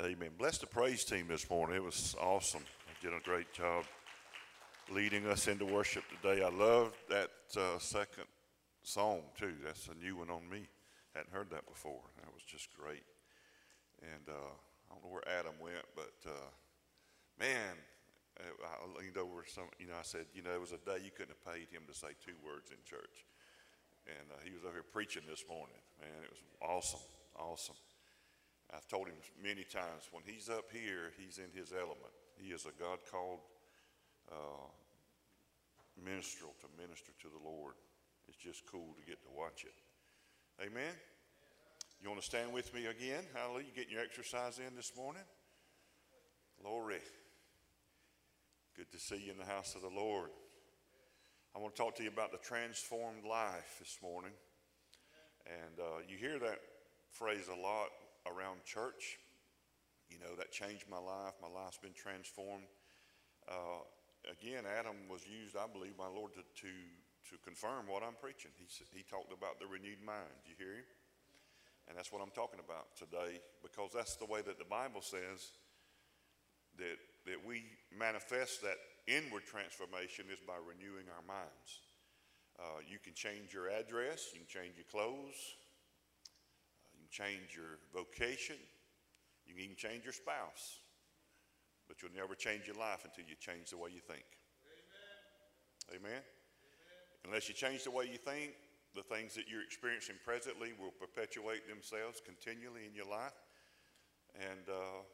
[0.00, 0.30] Amen.
[0.38, 1.76] Bless the praise team this morning.
[1.76, 2.64] It was awesome.
[2.86, 3.84] They did a great job
[4.90, 6.42] leading us into worship today.
[6.42, 8.24] I love that uh, second
[8.82, 9.52] song too.
[9.62, 10.66] That's a new one on me.
[11.14, 12.00] Hadn't heard that before.
[12.22, 13.04] That was just great.
[14.00, 16.48] And uh, I don't know where Adam went, but uh,
[17.38, 17.76] man,
[18.40, 19.68] I leaned over some.
[19.78, 21.82] You know, I said, you know, it was a day you couldn't have paid him
[21.86, 23.28] to say two words in church,
[24.08, 25.84] and uh, he was over here preaching this morning.
[26.00, 27.04] Man, it was awesome,
[27.36, 27.76] awesome.
[28.74, 32.14] I've told him many times when he's up here, he's in his element.
[32.36, 33.40] He is a God called
[34.30, 34.68] uh,
[36.02, 37.74] minstrel to minister to the Lord.
[38.28, 39.74] It's just cool to get to watch it.
[40.64, 40.94] Amen.
[42.02, 43.24] You want to stand with me again?
[43.34, 43.66] Hallelujah.
[43.66, 45.22] You getting your exercise in this morning?
[46.60, 47.00] Glory.
[48.76, 50.30] Good to see you in the house of the Lord.
[51.54, 54.32] I want to talk to you about the transformed life this morning.
[55.46, 56.58] And uh, you hear that
[57.10, 57.88] phrase a lot
[58.26, 59.18] around church.
[60.10, 61.34] You know, that changed my life.
[61.40, 62.68] My life's been transformed.
[63.48, 63.82] Uh,
[64.28, 66.72] again, Adam was used, I believe, by Lord to, to,
[67.32, 68.52] to confirm what I'm preaching.
[68.60, 70.30] He, he talked about the renewed mind.
[70.44, 70.88] Do You hear him?
[71.88, 75.58] And that's what I'm talking about today because that's the way that the Bible says
[76.78, 81.82] that, that we manifest that inward transformation is by renewing our minds.
[82.60, 85.58] Uh, you can change your address, you can change your clothes,
[87.12, 88.56] change your vocation,
[89.44, 90.80] you can even change your spouse,
[91.86, 94.24] but you'll never change your life until you change the way you think.
[95.92, 96.00] Amen?
[96.00, 96.22] Amen?
[96.24, 97.24] Amen?
[97.28, 98.56] Unless you change the way you think,
[98.96, 103.36] the things that you're experiencing presently will perpetuate themselves continually in your life,
[104.40, 105.04] and uh,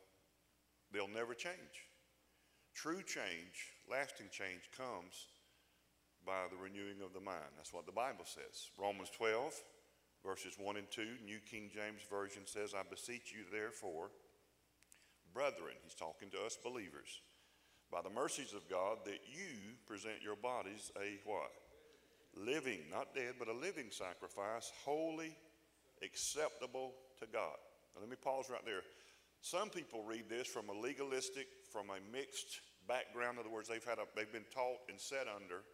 [0.94, 1.86] they'll never change.
[2.74, 5.27] True change, lasting change, comes
[6.27, 7.50] by the renewing of the mind.
[7.56, 8.70] That's what the Bible says.
[8.78, 9.55] Romans 12
[10.28, 14.10] verses 1 and 2, New King James Version says, I beseech you, therefore,
[15.32, 17.22] brethren, he's talking to us believers,
[17.90, 21.48] by the mercies of God, that you present your bodies a what?
[22.36, 25.34] Living, not dead, but a living sacrifice, holy,
[26.05, 27.56] acceptable to God.
[27.94, 28.83] Now, let me pause right there.
[29.40, 33.38] Some people read this from a legalistic, from a mixed background.
[33.38, 35.64] In other words, they've, had a, they've been taught and set under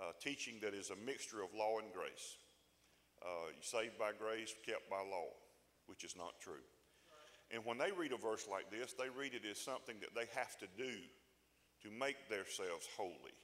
[0.00, 2.38] uh, teaching that is a mixture of law and grace
[3.22, 5.32] uh, saved by grace, kept by law,
[5.86, 6.64] which is not true.
[7.50, 10.28] And when they read a verse like this, they read it as something that they
[10.38, 10.92] have to do
[11.82, 13.36] to make themselves holy.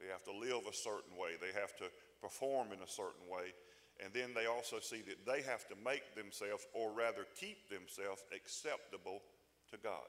[0.00, 1.88] They have to live a certain way, they have to
[2.20, 3.52] perform in a certain way.
[4.00, 8.24] And then they also see that they have to make themselves, or rather keep themselves,
[8.32, 9.20] acceptable
[9.70, 10.08] to God.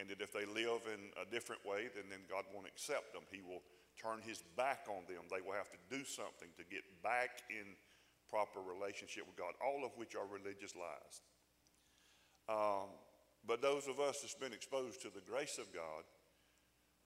[0.00, 3.22] And that if they live in a different way, then, then God won't accept them.
[3.30, 3.60] He will
[4.00, 5.28] turn his back on them.
[5.28, 7.76] They will have to do something to get back in
[8.34, 11.22] proper relationship with God, all of which are religious lies.
[12.50, 12.90] Um,
[13.46, 16.02] but those of us that's been exposed to the grace of God,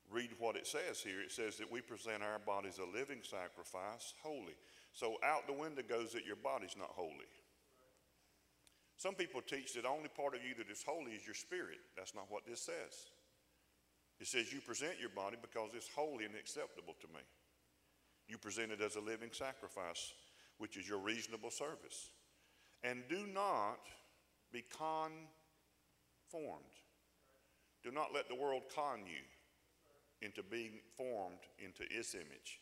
[0.08, 1.20] read what it says here.
[1.20, 4.56] It says that we present our bodies a living sacrifice, holy.
[4.96, 7.28] So out the window goes that your body's not holy.
[8.96, 11.78] Some people teach that only part of you that is holy is your spirit.
[11.94, 13.12] That's not what this says.
[14.18, 17.20] It says you present your body because it's holy and acceptable to me.
[18.26, 20.12] You present it as a living sacrifice
[20.58, 22.10] which is your reasonable service.
[22.82, 23.80] And do not
[24.52, 25.24] be conformed.
[27.82, 29.22] Do not let the world con you
[30.20, 32.60] into being formed into its image.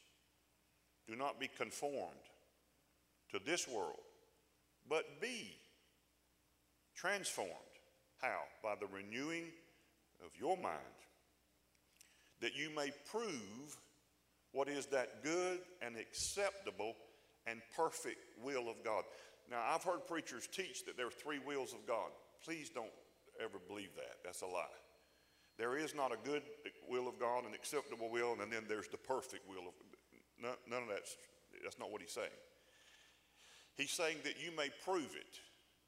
[1.06, 2.14] Do not be conformed
[3.30, 4.00] to this world,
[4.88, 5.56] but be
[6.94, 7.50] transformed.
[8.20, 8.40] How?
[8.62, 9.44] By the renewing
[10.24, 10.80] of your mind,
[12.40, 13.76] that you may prove
[14.52, 16.94] what is that good and acceptable
[17.46, 19.04] and perfect will of God.
[19.50, 22.10] Now, I've heard preachers teach that there are three wills of God.
[22.44, 22.90] Please don't
[23.42, 24.16] ever believe that.
[24.24, 24.64] That's a lie.
[25.58, 26.42] There is not a good
[26.88, 29.74] will of God, an acceptable will, and then there's the perfect will of
[30.42, 31.16] none of that's
[31.62, 32.36] that's not what he's saying.
[33.76, 35.40] He's saying that you may prove it.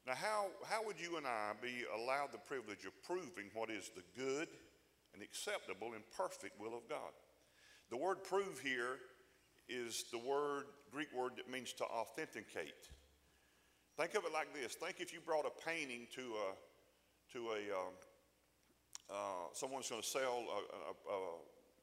[0.07, 3.91] Now, how, how would you and I be allowed the privilege of proving what is
[3.95, 4.47] the good
[5.13, 7.13] and acceptable and perfect will of God?
[7.89, 8.97] The word prove here
[9.67, 12.89] is the word, Greek word that means to authenticate.
[13.97, 14.75] Think of it like this.
[14.75, 17.93] Think if you brought a painting to a, to a, um,
[19.09, 19.15] uh,
[19.53, 21.19] someone's going to sell a, a, a,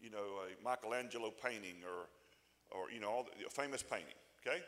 [0.01, 2.09] you know, a Michelangelo painting or,
[2.79, 4.17] or you know, all the, a famous painting,
[4.47, 4.63] okay?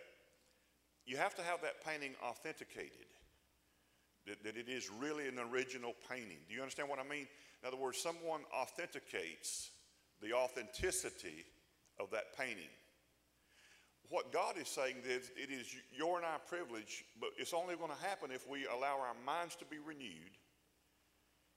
[1.06, 3.08] You have to have that painting authenticated,
[4.26, 6.38] that, that it is really an original painting.
[6.48, 7.26] Do you understand what I mean?
[7.62, 9.70] In other words, someone authenticates
[10.20, 11.46] the authenticity
[11.98, 12.68] of that painting
[14.10, 17.90] what God is saying is it is your and our privilege, but it's only going
[17.90, 20.36] to happen if we allow our minds to be renewed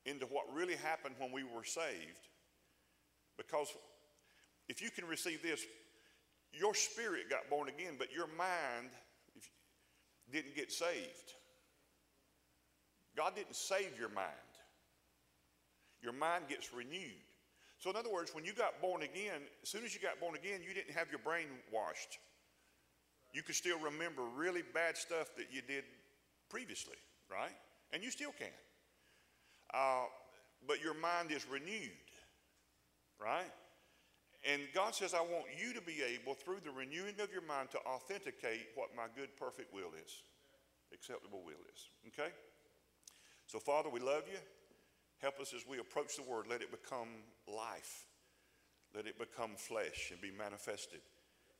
[0.06, 2.28] into what really happened when we were saved.
[3.38, 3.68] Because
[4.68, 5.64] if you can receive this,
[6.54, 8.90] your spirit got born again, but your mind
[10.32, 11.34] didn't get saved.
[13.16, 14.28] God didn't save your mind.
[16.02, 17.12] Your mind gets renewed.
[17.78, 20.36] So, in other words, when you got born again, as soon as you got born
[20.36, 22.20] again, you didn't have your brain washed.
[23.34, 25.84] You can still remember really bad stuff that you did
[26.50, 26.98] previously,
[27.30, 27.56] right?
[27.94, 28.52] And you still can.
[29.74, 30.06] Uh,
[30.68, 31.92] but your mind is renewed,
[33.22, 33.52] right?
[34.44, 37.70] And God says, I want you to be able, through the renewing of your mind,
[37.72, 40.24] to authenticate what my good, perfect will is,
[40.94, 41.90] acceptable will is.
[42.08, 42.32] Okay?
[43.48, 44.40] So, Father, we love you.
[45.20, 46.48] Help us as we approach the word.
[46.50, 47.10] Let it become
[47.48, 48.06] life.
[48.96, 51.02] Let it become flesh and be manifested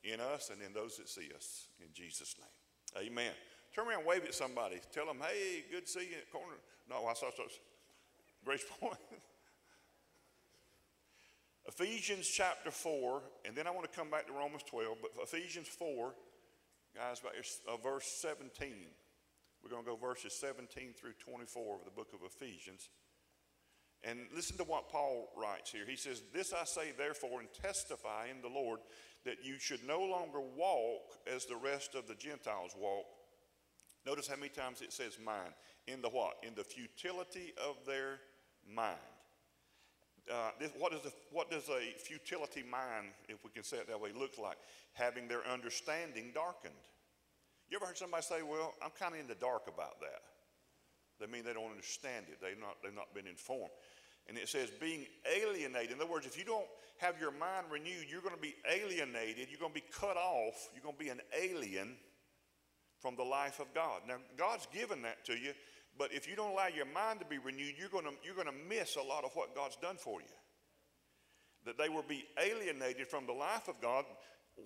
[0.04, 1.68] in us and in those that see us.
[1.80, 3.08] In Jesus' name.
[3.08, 3.32] Amen.
[3.74, 4.82] Turn around wave at somebody.
[4.92, 6.58] Tell them, hey, good to see you at corner.
[6.90, 7.30] No, I saw
[8.44, 8.98] Grace Point.
[11.68, 15.68] Ephesians chapter 4, and then I want to come back to Romans 12, but Ephesians
[15.68, 16.14] 4,
[16.96, 17.34] guys, about
[17.68, 18.74] uh, verse 17.
[19.64, 22.90] We're going to go verses 17 through 24 of the book of Ephesians.
[24.04, 25.86] And listen to what Paul writes here.
[25.88, 28.80] He says, This I say, therefore, and testify in the Lord
[29.26, 33.06] that you should no longer walk as the rest of the Gentiles walk.
[34.06, 35.54] Notice how many times it says mind.
[35.88, 36.38] In the what?
[36.42, 38.20] In the futility of their
[38.68, 38.98] mind.
[40.32, 41.02] Uh, this, what, is
[41.32, 44.58] what does a futility mind, if we can say it that way, look like?
[44.94, 46.74] Having their understanding darkened.
[47.70, 50.22] You ever heard somebody say, Well, I'm kind of in the dark about that?
[51.22, 53.72] They mean they don't understand it, they've not, they've not been informed.
[54.28, 55.92] And it says, being alienated.
[55.92, 56.66] In other words, if you don't
[56.98, 60.70] have your mind renewed, you're going to be alienated, you're going to be cut off,
[60.74, 61.96] you're going to be an alien
[63.00, 64.02] from the life of God.
[64.08, 65.54] Now, God's given that to you,
[65.98, 68.48] but if you don't allow your mind to be renewed, you're going to, you're going
[68.48, 70.36] to miss a lot of what God's done for you.
[71.66, 74.06] That they will be alienated from the life of God.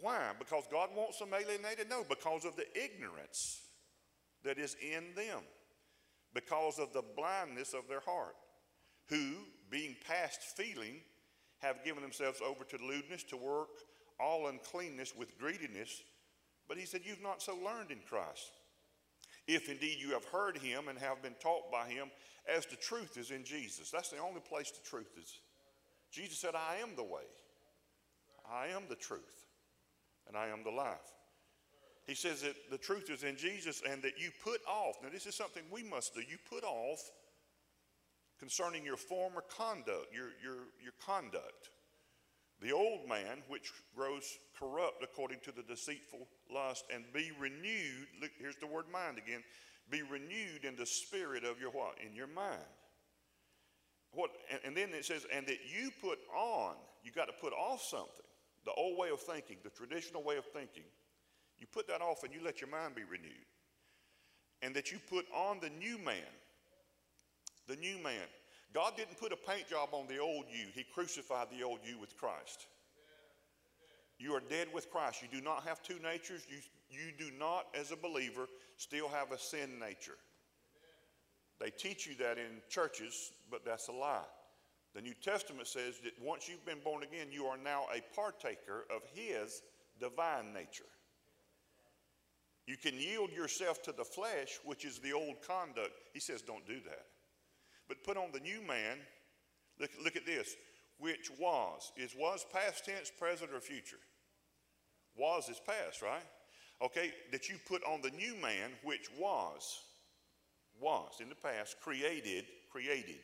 [0.02, 0.32] Why?
[0.38, 1.90] Because God wants them alienated?
[1.90, 3.62] No, because of the ignorance
[4.44, 5.42] that is in them,
[6.36, 8.36] because of the blindness of their heart,
[9.08, 9.38] who,
[9.72, 10.98] being past feeling,
[11.60, 13.70] have given themselves over to lewdness, to work
[14.20, 16.04] all uncleanness with greediness.
[16.68, 18.52] But he said, You've not so learned in Christ.
[19.48, 22.10] If indeed you have heard him and have been taught by him,
[22.54, 23.90] as the truth is in Jesus.
[23.92, 25.40] That's the only place the truth is.
[26.12, 27.24] Jesus said, I am the way,
[28.50, 29.46] I am the truth,
[30.28, 31.15] and I am the life.
[32.06, 34.96] He says that the truth is in Jesus and that you put off.
[35.02, 36.22] Now, this is something we must do.
[36.22, 37.00] You put off
[38.40, 41.70] concerning your former conduct, your, your, your conduct.
[42.62, 44.24] The old man, which grows
[44.58, 48.08] corrupt according to the deceitful lust, and be renewed.
[48.22, 49.44] Look, here's the word mind again.
[49.90, 51.96] Be renewed in the spirit of your what?
[52.06, 52.62] In your mind.
[54.12, 57.52] What, and, and then it says, and that you put on, you got to put
[57.52, 58.26] off something.
[58.66, 60.86] The old way of thinking, the traditional way of thinking.
[61.60, 63.32] You put that off and you let your mind be renewed.
[64.62, 66.34] And that you put on the new man.
[67.68, 68.28] The new man.
[68.74, 71.98] God didn't put a paint job on the old you, He crucified the old you
[72.00, 72.68] with Christ.
[74.18, 75.22] You are dead with Christ.
[75.22, 76.46] You do not have two natures.
[76.50, 76.58] You,
[76.90, 78.48] you do not, as a believer,
[78.78, 80.18] still have a sin nature.
[81.60, 84.24] They teach you that in churches, but that's a lie.
[84.94, 88.86] The New Testament says that once you've been born again, you are now a partaker
[88.94, 89.62] of His
[90.00, 90.86] divine nature.
[92.68, 95.94] You can yield yourself to the flesh, which is the old conduct.
[96.14, 97.06] He says, don't do that.
[97.88, 98.98] But put on the new man.
[99.80, 100.56] Look, look at this.
[100.98, 101.92] Which was.
[101.98, 104.00] Is was past tense, present, or future?
[105.18, 106.24] Was is past, right?
[106.82, 109.82] Okay, that you put on the new man, which was,
[110.80, 113.22] was in the past, created, created,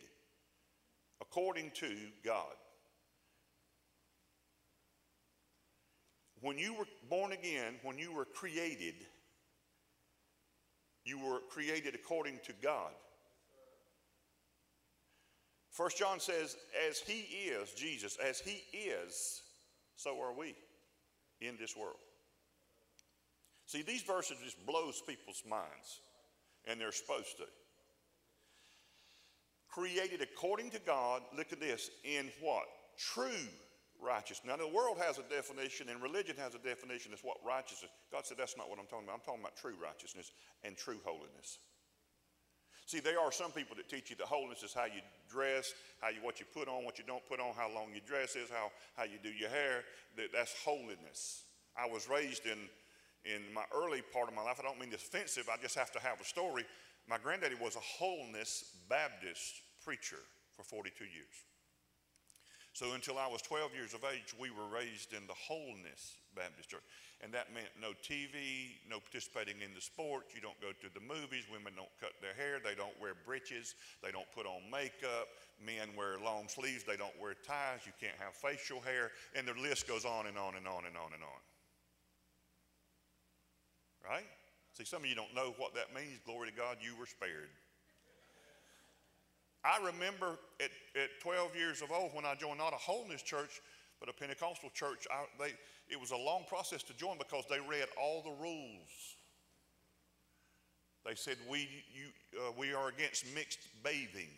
[1.19, 1.93] according to
[2.23, 2.55] God.
[6.39, 8.95] When you were born again, when you were created,
[11.03, 12.91] you were created according to God.
[15.71, 16.57] First John says,
[16.89, 19.41] as he is, Jesus, as he is,
[19.95, 20.53] so are we
[21.39, 21.95] in this world.
[23.65, 26.01] See, these verses just blows people's minds,
[26.67, 27.45] and they're supposed to.
[29.69, 32.65] Created according to God, look at this, in what?
[32.97, 33.47] True
[34.01, 34.45] righteousness.
[34.45, 37.91] Now, the world has a definition, and religion has a definition as what righteousness.
[38.11, 39.21] God said, that's not what I'm talking about.
[39.21, 40.31] I'm talking about true righteousness
[40.63, 41.59] and true holiness.
[42.85, 46.09] See, there are some people that teach you that holiness is how you dress, how
[46.09, 48.49] you what you put on, what you don't put on, how long your dress is,
[48.49, 49.85] how, how you do your hair.
[50.17, 51.43] That, that's holiness.
[51.77, 52.57] I was raised in
[53.23, 54.57] in my early part of my life.
[54.59, 55.47] I don't mean this offensive.
[55.47, 56.65] I just have to have a story.
[57.07, 60.19] My granddaddy was a holiness Baptist preacher.
[60.55, 61.50] for 42 years.
[62.73, 66.69] So until I was 12 years of age, we were raised in the Holiness Baptist
[66.69, 66.87] Church.
[67.19, 70.33] And that meant no TV, no participating in the sports.
[70.33, 71.45] You don't go to the movies.
[71.51, 72.63] Women don't cut their hair.
[72.63, 73.75] They don't wear breeches.
[74.01, 75.27] They don't put on makeup.
[75.59, 76.83] Men wear long sleeves.
[76.83, 77.83] They don't wear ties.
[77.85, 79.11] You can't have facial hair.
[79.35, 81.41] And the list goes on and on and on and on and on.
[84.01, 84.25] Right?
[84.73, 86.23] See, some of you don't know what that means.
[86.25, 87.51] Glory to God, you were spared.
[89.63, 93.61] I remember at, at 12 years of old when I joined not a holiness church,
[93.99, 95.05] but a Pentecostal church.
[95.11, 95.53] I, they,
[95.87, 98.89] it was a long process to join because they read all the rules.
[101.05, 104.33] They said, We, you, uh, we are against mixed bathing.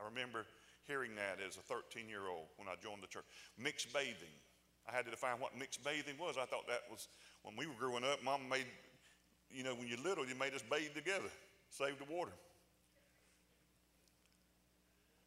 [0.00, 0.46] I remember
[0.86, 3.24] hearing that as a 13 year old when I joined the church.
[3.58, 4.34] Mixed bathing.
[4.88, 6.36] I had to define what mixed bathing was.
[6.36, 7.06] I thought that was
[7.42, 8.66] when we were growing up, mom made,
[9.50, 11.30] you know, when you're little, you made us bathe together,
[11.70, 12.32] save the water.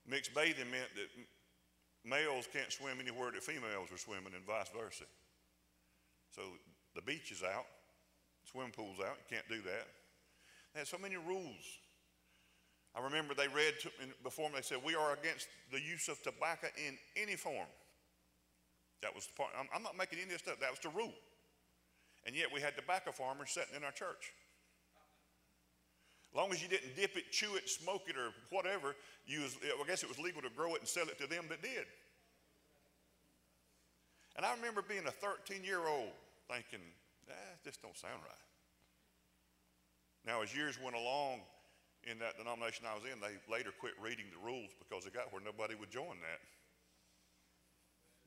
[0.07, 1.09] Mixed bathing meant that
[2.03, 5.05] males can't swim anywhere that females are swimming and vice versa.
[6.31, 6.41] So
[6.93, 7.65] the beach is out,
[8.49, 9.87] swim pool's out, you can't do that.
[10.73, 11.65] They had so many rules.
[12.95, 13.89] I remember they read to,
[14.23, 17.67] before me, they said, We are against the use of tobacco in any form.
[19.01, 20.89] That was the part, I'm, I'm not making any of this stuff, that was the
[20.89, 21.13] rule.
[22.25, 24.33] And yet we had tobacco farmers sitting in our church.
[26.35, 28.93] As long as you didn't dip it, chew it, smoke it, or whatever,
[29.25, 31.45] you was, I guess it was legal to grow it and sell it to them
[31.47, 31.85] that did.
[34.35, 36.11] And I remember being a 13 year old
[36.51, 36.83] thinking,
[37.31, 38.45] ah, this don't sound right.
[40.27, 41.39] Now, as years went along
[42.03, 45.31] in that denomination I was in, they later quit reading the rules because it got
[45.31, 46.41] where nobody would join that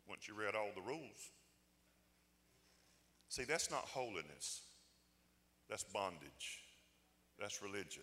[0.09, 1.29] once you read all the rules.
[3.29, 4.63] See, that's not holiness,
[5.69, 6.65] that's bondage.
[7.39, 8.03] That's religion.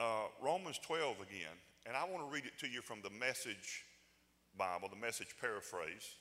[0.00, 3.84] Uh, Romans 12 again, and I want to read it to you from the message
[4.56, 6.16] Bible, the message paraphrase.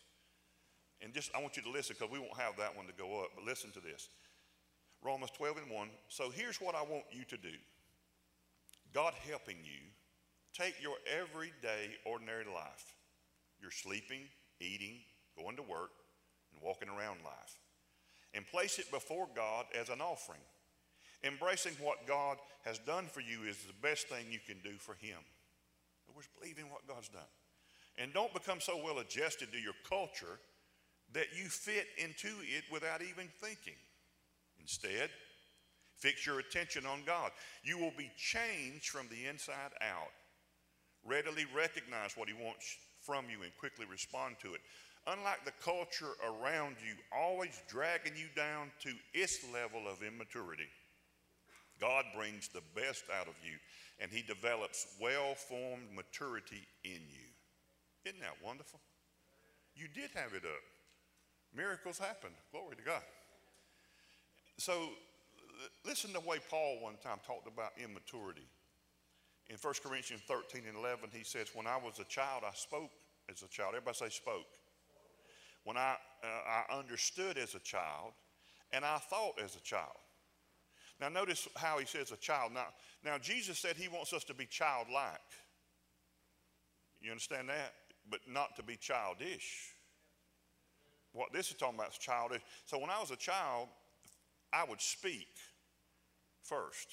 [1.02, 3.22] And just, I want you to listen because we won't have that one to go
[3.22, 4.10] up, but listen to this.
[5.04, 5.90] Romans 12 and 1.
[6.08, 7.56] So here's what I want you to do
[8.94, 9.82] God helping you
[10.54, 12.96] take your everyday, ordinary life.
[13.60, 14.22] You're sleeping,
[14.60, 15.00] eating,
[15.38, 15.92] going to work,
[16.54, 17.60] and walking around life.
[18.34, 20.42] And place it before God as an offering
[21.24, 24.94] Embracing what God has done for you is the best thing you can do for
[24.96, 25.18] Him.
[25.20, 27.22] In other words, believe in what God's done.
[27.98, 30.40] And don't become so well adjusted to your culture
[31.14, 33.78] that you fit into it without even thinking.
[34.60, 35.10] Instead,
[35.96, 37.32] fix your attention on God.
[37.64, 40.12] You will be changed from the inside out.
[41.06, 44.62] Readily recognize what He wants from you and quickly respond to it.
[45.06, 50.68] Unlike the culture around you, always dragging you down to its level of immaturity.
[51.84, 53.58] God brings the best out of you,
[54.00, 57.28] and He develops well formed maturity in you.
[58.06, 58.80] Isn't that wonderful?
[59.76, 60.64] You did have it up.
[61.54, 62.30] Miracles happen.
[62.54, 63.02] Glory to God.
[64.58, 64.92] So,
[65.86, 68.48] listen to the way Paul one time talked about immaturity.
[69.50, 72.92] In 1 Corinthians 13 and 11, he says, When I was a child, I spoke
[73.30, 73.74] as a child.
[73.76, 74.48] Everybody say, spoke.
[75.66, 78.14] When I, uh, I understood as a child,
[78.72, 79.98] and I thought as a child.
[81.00, 82.54] Now, notice how he says a child.
[82.54, 82.68] Now,
[83.04, 85.20] now Jesus said he wants us to be childlike.
[87.02, 87.74] You understand that?
[88.10, 89.74] But not to be childish.
[91.12, 92.42] What this is talking about is childish.
[92.66, 93.68] So when I was a child,
[94.52, 95.28] I would speak
[96.42, 96.90] first,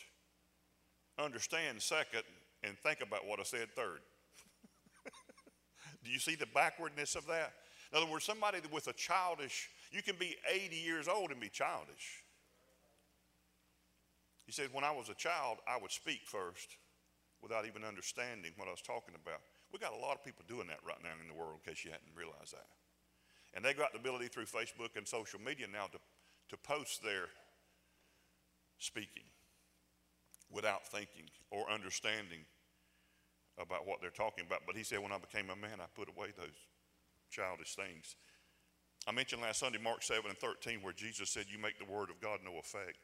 [1.19, 2.23] understand second,
[2.63, 4.01] and think about what I said third.
[6.05, 7.53] Do you see the backwardness of that?
[7.93, 11.49] In other words, somebody with a childish, you can be 80 years old and be
[11.49, 12.23] childish.
[14.51, 16.75] He said, When I was a child, I would speak first
[17.41, 19.39] without even understanding what I was talking about.
[19.71, 21.85] We got a lot of people doing that right now in the world, in case
[21.85, 22.67] you hadn't realized that.
[23.55, 26.03] And they got the ability through Facebook and social media now to,
[26.51, 27.31] to post their
[28.83, 29.31] speaking
[30.51, 32.43] without thinking or understanding
[33.55, 34.67] about what they're talking about.
[34.67, 36.59] But he said, when I became a man, I put away those
[37.31, 38.19] childish things.
[39.07, 42.11] I mentioned last Sunday, Mark 7 and 13, where Jesus said, You make the word
[42.11, 42.99] of God no effect.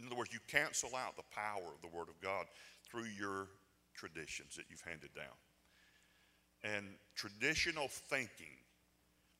[0.00, 2.46] In other words, you cancel out the power of the Word of God
[2.88, 3.48] through your
[3.94, 5.36] traditions that you've handed down.
[6.62, 8.56] And traditional thinking,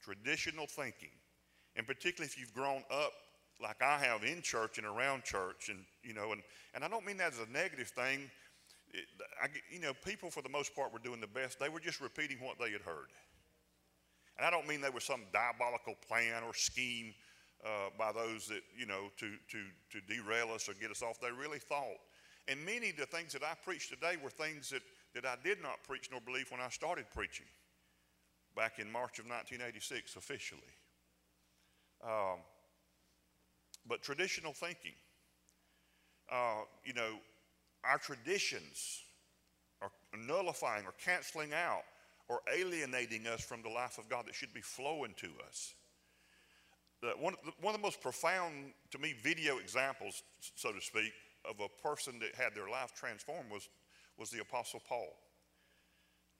[0.02, 1.12] traditional thinking,
[1.76, 3.12] and particularly if you've grown up
[3.60, 6.42] like I have in church and around church, and you know, and,
[6.74, 8.30] and I don't mean that as a negative thing.
[8.92, 9.04] It,
[9.42, 11.58] I, you know, people for the most part were doing the best.
[11.58, 13.08] They were just repeating what they had heard.
[14.36, 17.14] And I don't mean there was some diabolical plan or scheme
[17.66, 19.58] uh, by those that, you know, to, to,
[19.90, 21.20] to derail us or get us off.
[21.20, 21.98] They really thought.
[22.46, 24.82] And many of the things that I preach today were things that,
[25.14, 27.46] that I did not preach nor believe when I started preaching
[28.54, 30.60] back in March of 1986 officially.
[32.04, 32.38] Um,
[33.88, 34.94] but traditional thinking,
[36.30, 37.18] uh, you know,
[37.84, 39.02] our traditions
[39.82, 41.82] are nullifying or canceling out
[42.28, 45.74] or alienating us from the life of God that should be flowing to us.
[47.20, 50.22] One, of the, one of the most profound, to me, video examples,
[50.54, 51.12] so to speak,
[51.48, 53.68] of a person that had their life transformed was,
[54.18, 55.16] was the Apostle Paul.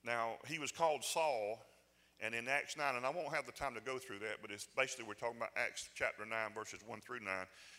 [0.05, 1.59] Now, he was called Saul,
[2.21, 4.51] and in Acts 9, and I won't have the time to go through that, but
[4.51, 7.29] it's basically we're talking about Acts chapter 9, verses 1 through 9,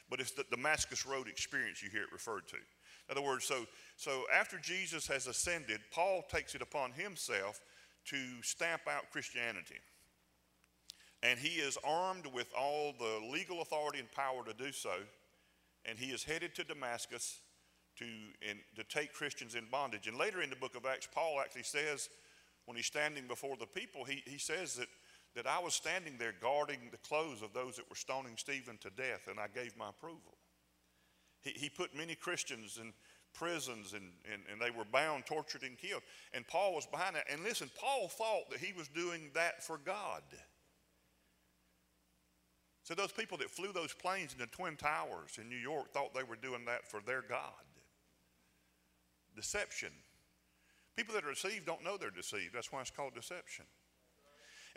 [0.10, 2.58] but it's the Damascus Road experience you hear it referred to.
[2.58, 3.66] In other words, so,
[3.96, 7.62] so after Jesus has ascended, Paul takes it upon himself
[8.06, 9.76] to stamp out Christianity.
[11.24, 14.94] And he is armed with all the legal authority and power to do so.
[15.86, 17.40] And he is headed to Damascus
[17.98, 20.08] to, in, to take Christians in bondage.
[20.08, 22.10] And later in the book of Acts, Paul actually says,
[22.66, 24.88] when he's standing before the people, he, he says that,
[25.36, 28.90] that I was standing there guarding the clothes of those that were stoning Stephen to
[28.90, 30.38] death, and I gave my approval.
[31.42, 32.94] He, he put many Christians in
[33.34, 36.02] prisons and, and, and they were bound, tortured, and killed.
[36.34, 37.26] And Paul was behind that.
[37.32, 40.24] And listen, Paul thought that he was doing that for God.
[42.88, 46.24] So those people that flew those planes into Twin Towers in New York thought they
[46.24, 47.52] were doing that for their God.
[49.36, 49.90] Deception.
[50.96, 52.56] People that are deceived don't know they're deceived.
[52.56, 53.66] That's why it's called deception.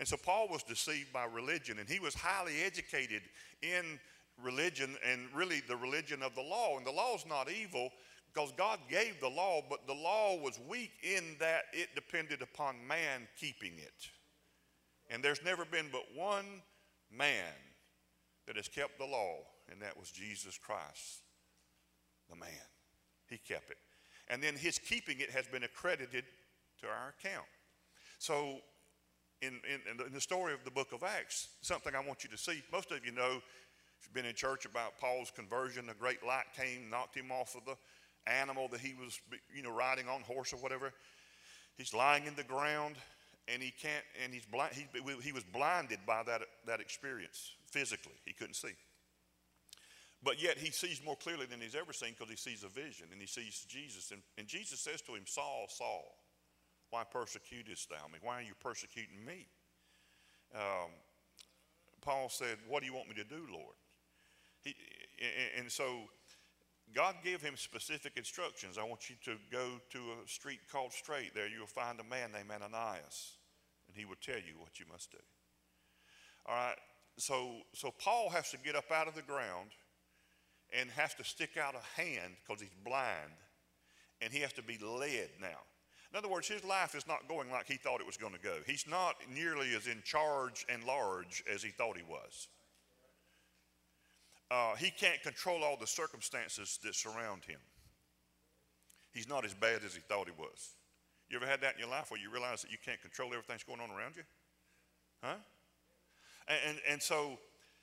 [0.00, 3.22] And so Paul was deceived by religion, and he was highly educated
[3.62, 4.00] in
[4.42, 6.78] religion and really the religion of the law.
[6.78, 7.90] And the law is not evil
[8.34, 12.74] because God gave the law, but the law was weak in that it depended upon
[12.88, 14.10] man keeping it.
[15.10, 16.60] And there's never been but one
[17.16, 17.54] man
[18.50, 19.36] that has kept the law,
[19.70, 21.22] and that was Jesus Christ,
[22.28, 22.50] the man.
[23.28, 23.76] He kept it.
[24.28, 26.24] And then his keeping it has been accredited
[26.80, 27.46] to our account.
[28.18, 28.56] So,
[29.40, 32.36] in, in, in the story of the book of Acts, something I want you to
[32.36, 36.26] see, most of you know if you've been in church about Paul's conversion, a great
[36.26, 37.76] light came, knocked him off of the
[38.28, 39.20] animal that he was,
[39.54, 40.92] you know, riding on, horse or whatever.
[41.78, 42.96] He's lying in the ground,
[43.46, 44.74] and he can't, and he's blind.
[44.74, 44.86] He,
[45.22, 48.18] he was blinded by that, that experience physically.
[48.24, 48.74] He couldn't see.
[50.22, 53.06] But yet he sees more clearly than he's ever seen because he sees a vision
[53.10, 54.10] and he sees Jesus.
[54.10, 56.04] And, and Jesus says to him, Saul, Saul,
[56.90, 58.18] why persecutest thou me?
[58.20, 59.46] Why are you persecuting me?
[60.54, 60.90] Um,
[62.00, 63.76] Paul said, What do you want me to do, Lord?
[64.62, 64.74] He,
[65.56, 66.00] and so
[66.94, 68.76] God gave him specific instructions.
[68.76, 71.34] I want you to go to a street called Straight.
[71.34, 73.36] There you'll find a man named Ananias,
[73.86, 75.18] and he will tell you what you must do.
[76.46, 76.76] All right,
[77.20, 79.70] so, so Paul has to get up out of the ground
[80.78, 83.32] and has to stick out a hand because he's blind,
[84.20, 85.58] and he has to be led now.
[86.12, 88.40] In other words, his life is not going like he thought it was going to
[88.40, 88.56] go.
[88.66, 92.48] He's not nearly as in charge and large as he thought he was.
[94.50, 97.60] Uh, he can't control all the circumstances that surround him.
[99.12, 100.74] He's not as bad as he thought he was.
[101.28, 103.54] You ever had that in your life where you realize that you can't control everything
[103.54, 104.22] that's going on around you?
[105.22, 105.36] Huh?
[106.68, 107.38] And, and, so,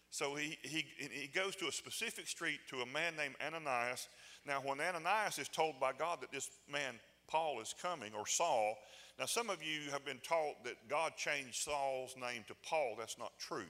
[0.10, 4.10] so he, he, he goes to a specific street to a man named Ananias.
[4.46, 6.96] Now, when Ananias is told by God that this man,
[7.28, 8.76] Paul, is coming, or Saul,
[9.20, 12.96] now some of you have been taught that God changed Saul's name to Paul.
[12.98, 13.66] That's not true.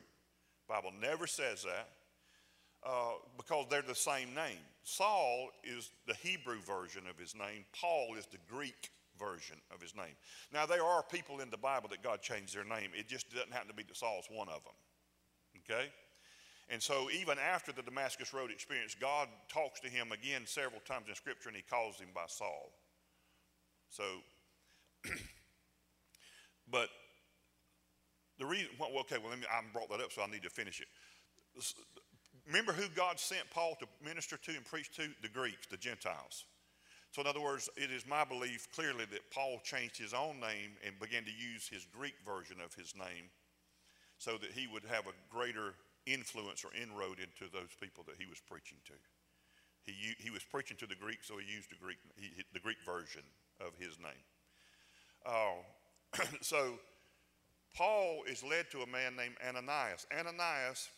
[0.68, 1.90] The Bible never says that.
[2.84, 4.62] Uh, because they're the same name.
[4.84, 9.96] Saul is the Hebrew version of his name, Paul is the Greek version of his
[9.96, 10.16] name.
[10.54, 13.52] Now, there are people in the Bible that God changed their name, it just doesn't
[13.52, 14.74] happen to be that Saul's one of them.
[15.70, 15.90] Okay?
[16.70, 21.06] And so, even after the Damascus Road experience, God talks to him again several times
[21.08, 22.72] in Scripture and he calls him by Saul.
[23.90, 24.04] So,
[26.70, 26.90] but
[28.38, 30.82] the reason, well, okay, well, me, I brought that up, so I need to finish
[30.82, 30.88] it.
[32.46, 35.08] Remember who God sent Paul to minister to and preach to?
[35.22, 36.46] The Greeks, the Gentiles.
[37.12, 40.76] So, in other words, it is my belief clearly that Paul changed his own name
[40.86, 43.32] and began to use his Greek version of his name
[44.18, 45.74] so that he would have a greater
[46.06, 48.94] influence or inroad into those people that he was preaching to.
[49.84, 52.78] He, he was preaching to the Greek, so he used the Greek, he, the Greek
[52.86, 53.24] version
[53.62, 54.24] of his name.
[55.26, 56.74] Uh, so,
[57.76, 60.06] Paul is led to a man named Ananias.
[60.18, 60.90] Ananias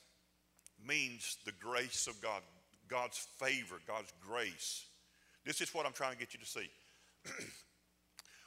[0.86, 2.42] means the grace of God,
[2.88, 4.86] God's favor, God's grace.
[5.46, 6.70] This is what I'm trying to get you to see.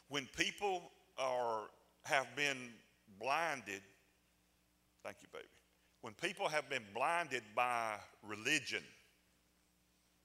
[0.08, 1.64] when people are
[2.04, 2.56] have been
[3.20, 3.82] blinded,
[5.02, 5.44] thank you, baby.
[6.00, 7.94] When people have been blinded by
[8.26, 8.82] religion,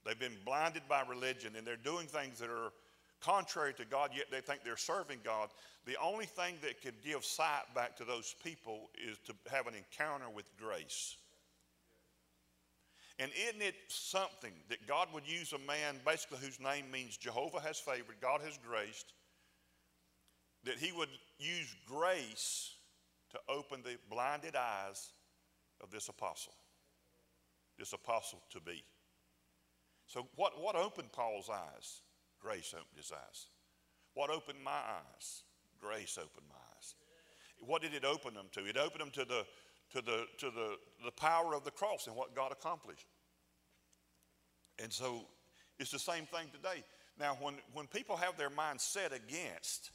[0.08, 2.72] They've been blinded by religion and they're doing things that are
[3.20, 5.50] contrary to God, yet they think they're serving God.
[5.86, 9.74] The only thing that could give sight back to those people is to have an
[9.76, 11.18] encounter with grace.
[13.20, 17.60] And isn't it something that God would use a man, basically whose name means Jehovah
[17.60, 19.12] has favored, God has graced,
[20.64, 22.72] that he would use grace
[23.32, 25.12] to open the blinded eyes
[25.82, 26.54] of this apostle,
[27.78, 28.84] this apostle to be.
[30.06, 32.02] So, what, what opened Paul's eyes?
[32.40, 33.48] Grace opened his eyes.
[34.14, 35.44] What opened my eyes?
[35.80, 36.96] Grace opened my eyes.
[37.60, 38.66] What did it open them to?
[38.66, 39.46] It opened them to the,
[39.94, 43.08] to the, to the, the power of the cross and what God accomplished.
[44.80, 45.26] And so
[45.80, 46.84] it's the same thing today.
[47.20, 49.92] Now, when, when people have their mind set against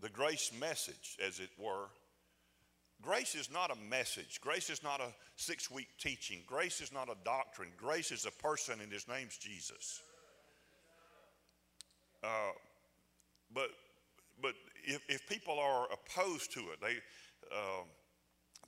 [0.00, 1.88] the grace message, as it were,
[3.02, 4.40] grace is not a message.
[4.40, 6.40] Grace is not a six week teaching.
[6.46, 7.70] Grace is not a doctrine.
[7.76, 10.00] Grace is a person, and his name's Jesus.
[12.22, 12.52] Uh,
[13.52, 13.70] but
[14.40, 16.96] but if, if people are opposed to it, they,
[17.54, 17.84] uh,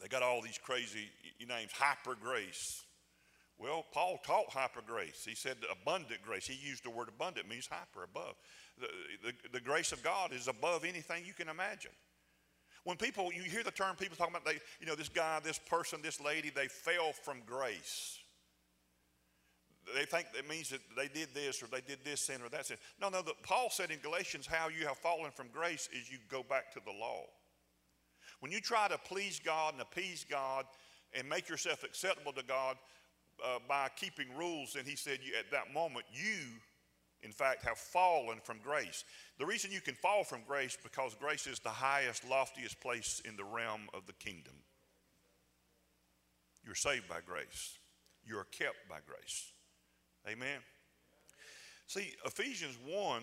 [0.01, 1.11] they got all these crazy
[1.47, 2.85] names, hyper grace.
[3.59, 5.25] Well, Paul taught hyper grace.
[5.25, 6.47] He said abundant grace.
[6.47, 8.35] He used the word abundant, means hyper, above.
[8.81, 8.88] The,
[9.25, 11.92] the, the grace of God is above anything you can imagine.
[12.85, 15.59] When people, you hear the term, people talking about, they, you know, this guy, this
[15.59, 18.18] person, this lady, they fell from grace
[19.92, 22.66] they think it means that they did this or they did this sin or that
[22.66, 22.77] sin.
[23.01, 26.18] No, no, the, Paul said in Galatians, how you have fallen from grace is you
[26.29, 27.25] go back to the law.
[28.40, 30.64] When you try to please God and appease God
[31.12, 32.77] and make yourself acceptable to God
[33.44, 36.38] uh, by keeping rules, then he said you, at that moment, you,
[37.24, 39.04] in fact, have fallen from grace.
[39.38, 43.37] The reason you can fall from grace because grace is the highest, loftiest place in
[43.37, 44.54] the realm of the kingdom.
[46.64, 47.78] You're saved by grace.
[48.26, 49.52] You're kept by grace.
[50.28, 50.60] Amen.
[51.87, 53.22] See, Ephesians 1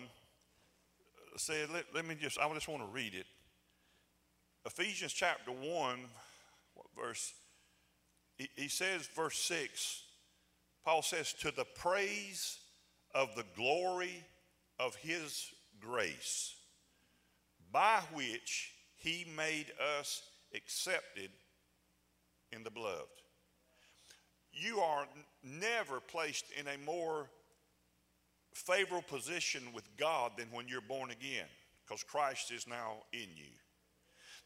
[1.36, 3.26] said, let, let me just, I just want to read it.
[4.64, 5.98] Ephesians chapter 1,
[6.96, 7.34] verse,
[8.36, 10.04] he, he says, verse 6,
[10.84, 12.58] Paul says, to the praise
[13.14, 14.24] of the glory
[14.78, 15.46] of his
[15.80, 16.54] grace,
[17.70, 19.66] by which he made
[20.00, 20.22] us
[20.54, 21.30] accepted
[22.52, 23.22] in the beloved
[24.52, 25.06] you are
[25.42, 27.26] never placed in a more
[28.54, 31.46] favorable position with God than when you're born again
[31.84, 33.50] because Christ is now in you.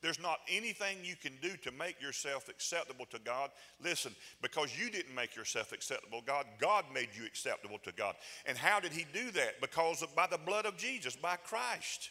[0.02, 3.50] There's not anything you can do to make yourself acceptable to God.
[3.82, 8.14] Listen, because you didn't make yourself acceptable God, God made you acceptable to God.
[8.44, 9.60] And how did He do that?
[9.60, 12.10] Because of by the blood of Jesus, by Christ.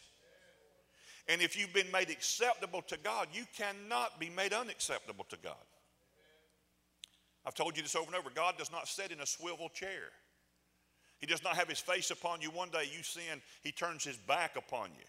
[1.28, 5.54] And if you've been made acceptable to God, you cannot be made unacceptable to God.
[7.44, 8.30] I've told you this over and over.
[8.34, 10.10] God does not sit in a swivel chair.
[11.18, 12.50] He does not have his face upon you.
[12.50, 15.04] One day you sin, he turns his back upon you.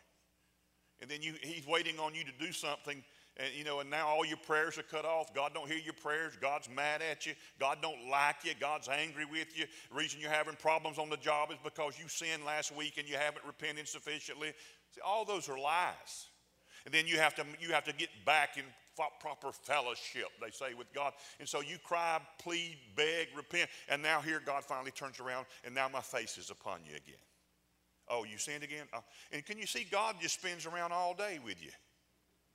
[1.02, 3.04] And then you, he's waiting on you to do something
[3.38, 5.34] and you know and now all your prayers are cut off.
[5.34, 6.34] God don't hear your prayers.
[6.40, 7.34] God's mad at you.
[7.60, 8.54] God don't like you.
[8.60, 9.66] God's angry with you.
[9.90, 13.08] The reason you're having problems on the job is because you sinned last week and
[13.08, 14.54] you haven't repented sufficiently.
[14.94, 16.28] See, all those are lies.
[16.86, 18.64] And then you have to you have to get back in
[19.20, 21.14] proper fellowship, they say, with God.
[21.40, 25.76] And so you cry, plead, beg, repent, and now here God finally turns around, and
[25.76, 27.27] now my face is upon you again.
[28.10, 28.86] Oh, you sinned again?
[28.94, 29.04] Oh.
[29.32, 31.72] And can you see God just spins around all day with you?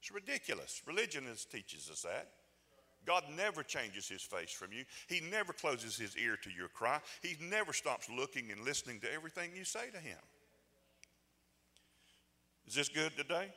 [0.00, 0.82] It's ridiculous.
[0.86, 2.28] Religion is, teaches us that.
[3.04, 4.84] God never changes his face from you.
[5.08, 7.00] He never closes his ear to your cry.
[7.20, 10.18] He never stops looking and listening to everything you say to him.
[12.66, 13.48] Is this good today?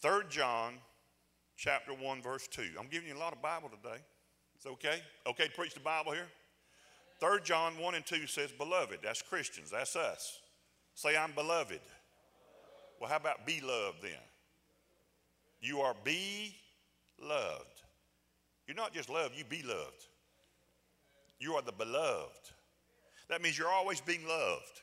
[0.00, 0.74] 3 John
[1.56, 2.62] chapter 1, verse 2.
[2.78, 3.98] I'm giving you a lot of Bible today.
[4.56, 5.00] It's okay?
[5.26, 6.28] Okay to preach the Bible here?
[7.20, 8.98] 3 John 1 and 2 says, Beloved.
[9.02, 9.70] That's Christians.
[9.70, 10.38] That's us.
[10.94, 11.80] Say, I'm beloved.
[13.00, 14.12] Well, how about be loved then?
[15.60, 16.54] You are be
[17.20, 17.82] loved.
[18.66, 20.06] You're not just loved, you be loved.
[21.38, 22.50] You are the beloved.
[23.28, 24.82] That means you're always being loved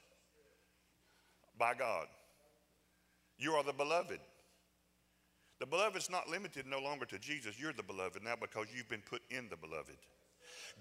[1.57, 2.07] by God.
[3.37, 4.19] You are the beloved.
[5.59, 7.59] The beloved's not limited no longer to Jesus.
[7.59, 9.97] You're the beloved now because you've been put in the beloved.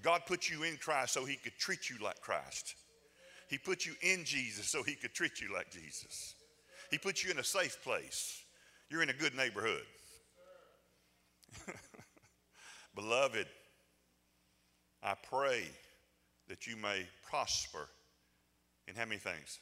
[0.02, 2.74] God put you in Christ so he could treat you like Christ.
[3.48, 6.34] He put you in Jesus so he could treat you like Jesus.
[6.90, 8.44] He put you in a safe place.
[8.88, 9.82] You're in a good neighborhood.
[12.94, 13.46] Beloved,
[15.02, 15.64] I pray
[16.48, 17.88] that you may prosper
[18.88, 19.60] in how many things?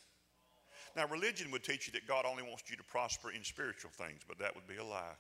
[0.97, 4.23] Now, religion would teach you that God only wants you to prosper in spiritual things,
[4.27, 5.17] but that would be a lie.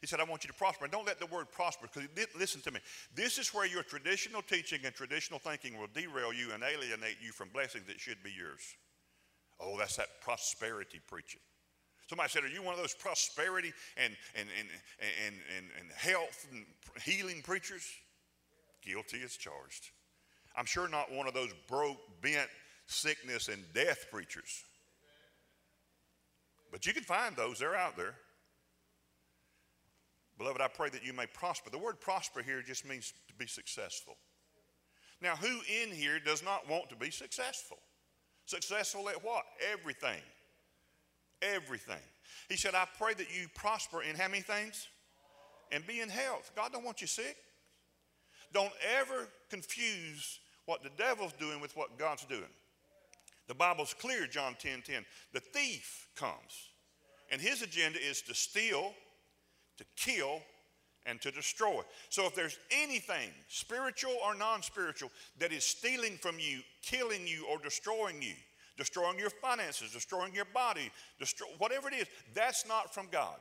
[0.00, 0.84] He said, I want you to prosper.
[0.84, 2.80] And don't let the word prosper, because listen to me.
[3.14, 7.32] This is where your traditional teaching and traditional thinking will derail you and alienate you
[7.32, 8.60] from blessings that should be yours.
[9.60, 11.40] Oh, that's that prosperity preaching.
[12.08, 14.68] Somebody said, Are you one of those prosperity and, and, and,
[15.00, 16.64] and, and, and health and
[17.02, 17.86] healing preachers?
[18.82, 19.90] Guilty as charged.
[20.56, 22.48] I'm sure not one of those broke, bent,
[22.86, 24.64] sickness, and death preachers.
[26.70, 28.14] But you can find those, they're out there.
[30.38, 31.70] Beloved, I pray that you may prosper.
[31.70, 34.16] The word prosper here just means to be successful.
[35.20, 37.78] Now, who in here does not want to be successful?
[38.46, 39.44] Successful at what?
[39.72, 40.20] Everything.
[41.40, 42.02] Everything.
[42.48, 44.88] He said, I pray that you prosper in how many things?
[45.72, 46.50] And be in health.
[46.54, 47.36] God don't want you sick.
[48.52, 52.42] Don't ever confuse what the devil's doing with what God's doing.
[53.48, 55.04] The Bible's clear, John 10 10.
[55.32, 56.70] The thief comes,
[57.30, 58.94] and his agenda is to steal,
[59.78, 60.40] to kill,
[61.06, 61.82] and to destroy.
[62.08, 67.46] So if there's anything, spiritual or non spiritual, that is stealing from you, killing you,
[67.50, 68.34] or destroying you,
[68.76, 73.36] destroying your finances, destroying your body, destroy, whatever it is, that's not from God.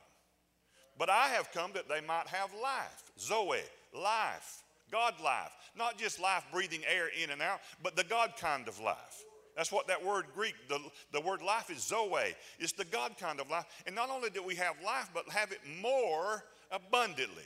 [0.98, 3.62] But I have come that they might have life, Zoe,
[3.94, 5.52] life, God life.
[5.76, 9.24] Not just life breathing air in and out, but the God kind of life.
[9.56, 10.80] That's what that word Greek, the,
[11.12, 12.36] the word life is Zoe.
[12.60, 13.66] It's the God kind of life.
[13.86, 17.44] And not only do we have life, but have it more abundantly.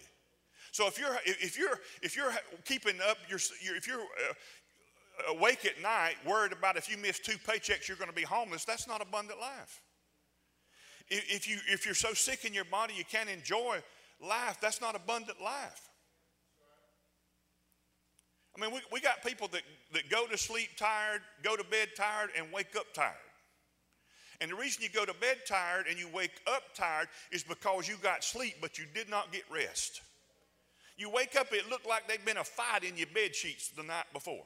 [0.71, 2.31] So if you're if you're if you're
[2.65, 3.39] keeping up your
[3.75, 8.09] if you're uh, awake at night worried about if you miss two paychecks you're going
[8.09, 9.81] to be homeless, that's not abundant life.
[11.09, 13.81] If you if you're so sick in your body you can't enjoy
[14.21, 15.86] life, that's not abundant life.
[18.57, 19.61] I mean, we, we got people that,
[19.93, 23.13] that go to sleep tired, go to bed tired, and wake up tired.
[24.41, 27.87] And the reason you go to bed tired and you wake up tired is because
[27.87, 30.01] you got sleep, but you did not get rest.
[30.95, 33.83] You wake up, it looked like there'd been a fight in your bed sheets the
[33.83, 34.43] night before.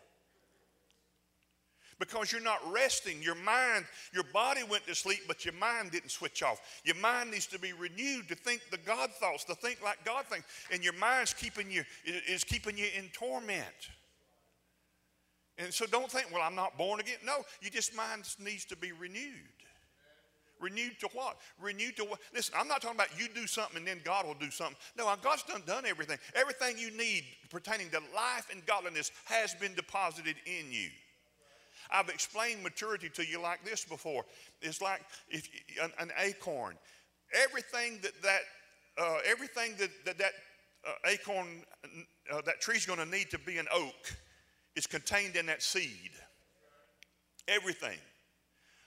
[2.00, 3.22] Because you're not resting.
[3.22, 6.60] Your mind, your body went to sleep, but your mind didn't switch off.
[6.84, 10.26] Your mind needs to be renewed to think the God thoughts, to think like God
[10.26, 10.48] thinks.
[10.74, 13.90] And your mind's keeping you, is keeping you in torment.
[15.58, 17.18] And so don't think, well, I'm not born again.
[17.26, 19.34] No, you just mind needs to be renewed.
[20.60, 21.38] Renewed to what?
[21.60, 22.20] Renewed to what?
[22.34, 24.76] Listen, I'm not talking about you do something and then God will do something.
[24.98, 26.20] No, God's done done everything.
[26.36, 30.90] Everything you need pertaining to life and godliness has been deposited in you.
[31.92, 34.24] I've explained maturity to you like this before.
[34.62, 35.50] It's like if
[35.82, 36.76] an, an acorn.
[37.34, 38.42] Everything that that
[38.98, 40.32] uh, everything that that, that
[40.88, 41.64] uh, acorn
[42.32, 44.16] uh, that tree's going to need to be an oak
[44.76, 46.12] is contained in that seed.
[47.48, 47.98] Everything.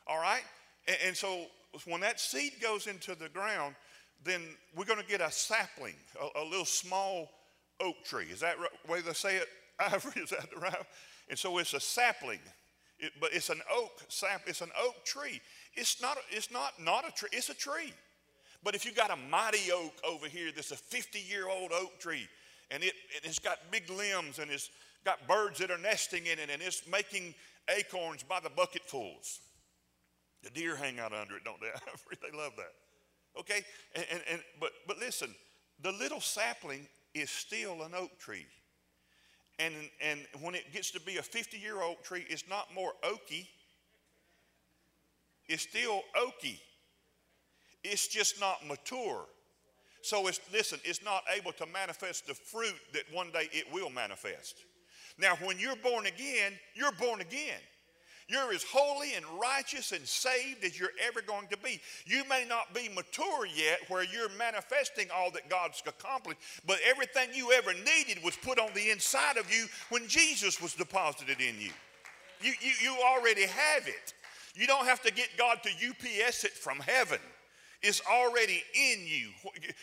[0.06, 0.42] All right?
[0.86, 1.46] And, and so
[1.86, 3.74] when that seed goes into the ground,
[4.22, 4.40] then
[4.74, 7.30] we're going to get a sapling, a, a little small
[7.80, 8.26] oak tree.
[8.30, 9.48] Is that the way they say it?
[9.80, 10.74] Ivory, is that right?
[11.28, 12.38] And so it's a sapling,
[12.98, 14.42] it, but it's an oak sap.
[14.46, 15.40] It's an oak tree.
[15.74, 16.16] It's not.
[16.30, 17.30] It's not not a tree.
[17.32, 17.92] It's a tree.
[18.62, 22.26] But if you got a mighty oak over here, that's a 50-year-old oak tree,
[22.70, 24.70] and it, and it's got big limbs and it's
[25.04, 27.34] got birds that are nesting in it, and it's making
[27.68, 29.40] acorns by the bucketfuls.
[30.42, 31.68] The deer hang out under it, don't they?
[32.30, 32.72] they love that.
[33.38, 33.64] Okay?
[33.94, 35.34] And, and, and, but, but listen,
[35.82, 38.46] the little sapling is still an oak tree.
[39.58, 42.92] And, and when it gets to be a 50 year old tree, it's not more
[43.02, 43.46] oaky,
[45.48, 46.58] it's still oaky.
[47.82, 49.26] It's just not mature.
[50.00, 53.90] So it's, listen, it's not able to manifest the fruit that one day it will
[53.90, 54.64] manifest.
[55.18, 57.60] Now, when you're born again, you're born again.
[58.26, 61.78] You're as holy and righteous and saved as you're ever going to be.
[62.06, 67.28] You may not be mature yet where you're manifesting all that God's accomplished, but everything
[67.34, 71.60] you ever needed was put on the inside of you when Jesus was deposited in
[71.60, 71.70] you.
[72.40, 74.14] You, you, you already have it.
[74.54, 77.18] You don't have to get God to UPS it from heaven.
[77.82, 79.28] It's already in you.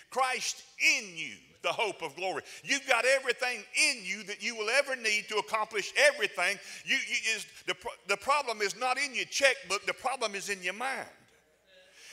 [0.10, 0.64] Christ
[0.98, 2.44] in you the hope of glory.
[2.64, 6.58] You've got everything in you that you will ever need to accomplish everything.
[6.86, 7.76] You, you is, the,
[8.08, 11.08] the problem is not in your checkbook, the problem is in your mind.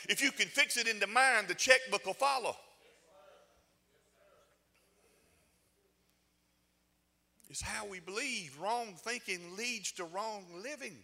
[0.09, 2.57] If you can fix it in the mind, the checkbook will follow.
[7.51, 8.59] It's how we believe.
[8.61, 10.97] Wrong thinking leads to wrong living.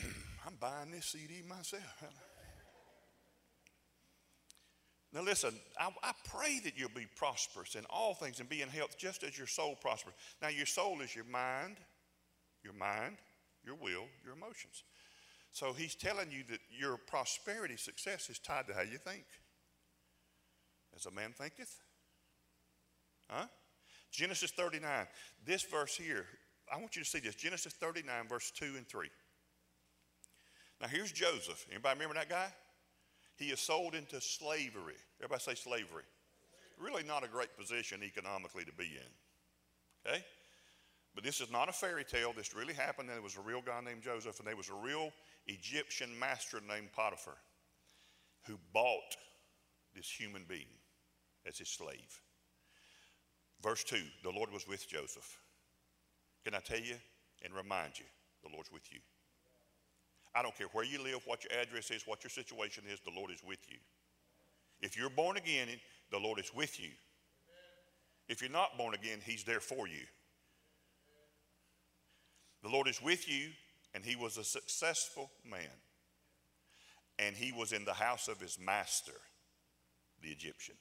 [0.46, 1.82] I'm buying this CD myself.
[5.12, 8.68] Now, listen, I, I, pray that you'll be prosperous in all things and be in
[8.68, 10.14] health just as your soul prospers.
[10.40, 11.76] Now, your soul is your mind,
[12.64, 13.16] your mind,
[13.62, 14.84] your will, your emotions.
[15.52, 19.24] So he's telling you that your prosperity success is tied to how you think.
[20.96, 21.78] As a man thinketh.
[23.28, 23.46] Huh?
[24.10, 25.06] Genesis 39.
[25.44, 26.24] This verse here,
[26.72, 27.34] I want you to see this.
[27.34, 29.08] Genesis 39, verse 2 and 3.
[30.80, 31.66] Now here's Joseph.
[31.70, 32.52] Anybody remember that guy?
[33.36, 34.96] He is sold into slavery.
[35.20, 36.04] Everybody say slavery.
[36.78, 40.10] Really not a great position economically to be in.
[40.10, 40.24] Okay?
[41.14, 42.32] But this is not a fairy tale.
[42.34, 44.74] This really happened, and there was a real guy named Joseph, and there was a
[44.74, 45.12] real
[45.46, 47.36] Egyptian master named Potiphar
[48.46, 49.16] who bought
[49.94, 50.78] this human being
[51.46, 52.22] as his slave.
[53.62, 55.38] Verse 2 the Lord was with Joseph.
[56.44, 56.96] Can I tell you
[57.44, 58.06] and remind you,
[58.42, 58.98] the Lord's with you?
[60.34, 63.14] I don't care where you live, what your address is, what your situation is, the
[63.14, 63.78] Lord is with you.
[64.80, 65.68] If you're born again,
[66.10, 66.90] the Lord is with you.
[68.28, 70.04] If you're not born again, He's there for you.
[72.62, 73.50] The Lord is with you,
[73.94, 75.70] and he was a successful man.
[77.18, 79.20] And he was in the house of his master,
[80.22, 80.76] the Egyptian.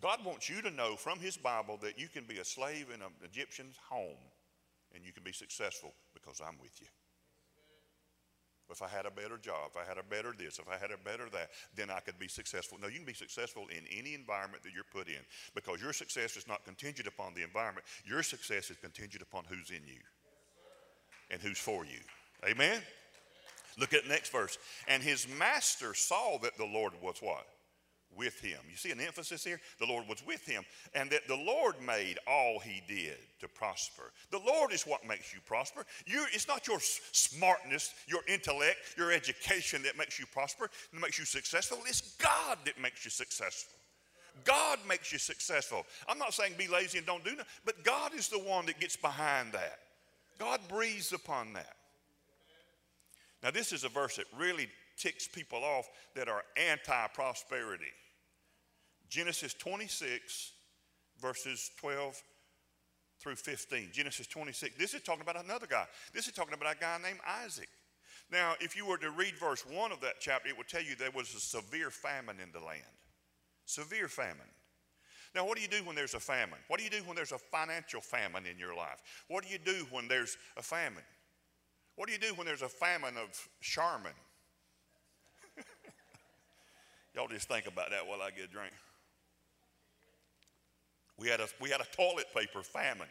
[0.00, 3.02] God wants you to know from his Bible that you can be a slave in
[3.02, 4.16] an Egyptian's home
[4.94, 6.86] and you can be successful because I'm with you.
[8.70, 10.90] If I had a better job, if I had a better this, if I had
[10.90, 12.78] a better that, then I could be successful.
[12.80, 15.20] No, you can be successful in any environment that you're put in
[15.54, 17.86] because your success is not contingent upon the environment.
[18.04, 20.00] Your success is contingent upon who's in you
[21.30, 22.00] and who's for you.
[22.48, 22.80] Amen?
[23.78, 24.58] Look at the next verse.
[24.86, 27.46] And his master saw that the Lord was what?
[28.18, 28.58] With him.
[28.68, 29.60] You see an emphasis here?
[29.78, 30.64] The Lord was with him.
[30.92, 34.10] And that the Lord made all he did to prosper.
[34.32, 35.84] The Lord is what makes you prosper.
[36.04, 41.18] You, it's not your smartness, your intellect, your education that makes you prosper, that makes
[41.18, 41.78] you successful.
[41.86, 43.78] It's God that makes you successful.
[44.44, 45.86] God makes you successful.
[46.08, 48.80] I'm not saying be lazy and don't do nothing, but God is the one that
[48.80, 49.78] gets behind that.
[50.38, 51.76] God breathes upon that.
[53.42, 57.92] Now, this is a verse that really ticks people off that are anti prosperity.
[59.08, 60.52] Genesis 26,
[61.20, 62.22] verses 12
[63.20, 63.90] through 15.
[63.92, 64.76] Genesis 26.
[64.76, 65.86] This is talking about another guy.
[66.12, 67.68] This is talking about a guy named Isaac.
[68.30, 70.94] Now, if you were to read verse 1 of that chapter, it would tell you
[70.94, 72.82] there was a severe famine in the land.
[73.64, 74.48] Severe famine.
[75.34, 76.58] Now, what do you do when there's a famine?
[76.68, 79.02] What do you do when there's a financial famine in your life?
[79.28, 81.02] What do you do when there's a famine?
[81.96, 84.12] What do you do when there's a famine of Charmin?
[87.14, 88.72] Y'all just think about that while I get a drink.
[91.18, 93.08] We had a, we had a toilet paper famine.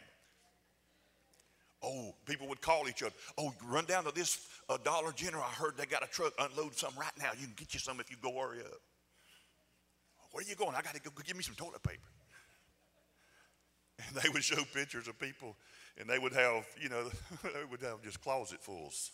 [1.82, 3.14] Oh, people would call each other.
[3.36, 5.44] Oh, run down to this uh, Dollar General.
[5.44, 7.30] I heard they got a truck unload some right now.
[7.38, 8.80] You can get you some if you go hurry up.
[10.32, 10.74] Where are you going?
[10.74, 11.98] I got to go give me some toilet paper.
[14.06, 15.56] And they would show pictures of people,
[15.98, 17.10] and they would have, you know,
[17.42, 19.10] they would have just closetfuls.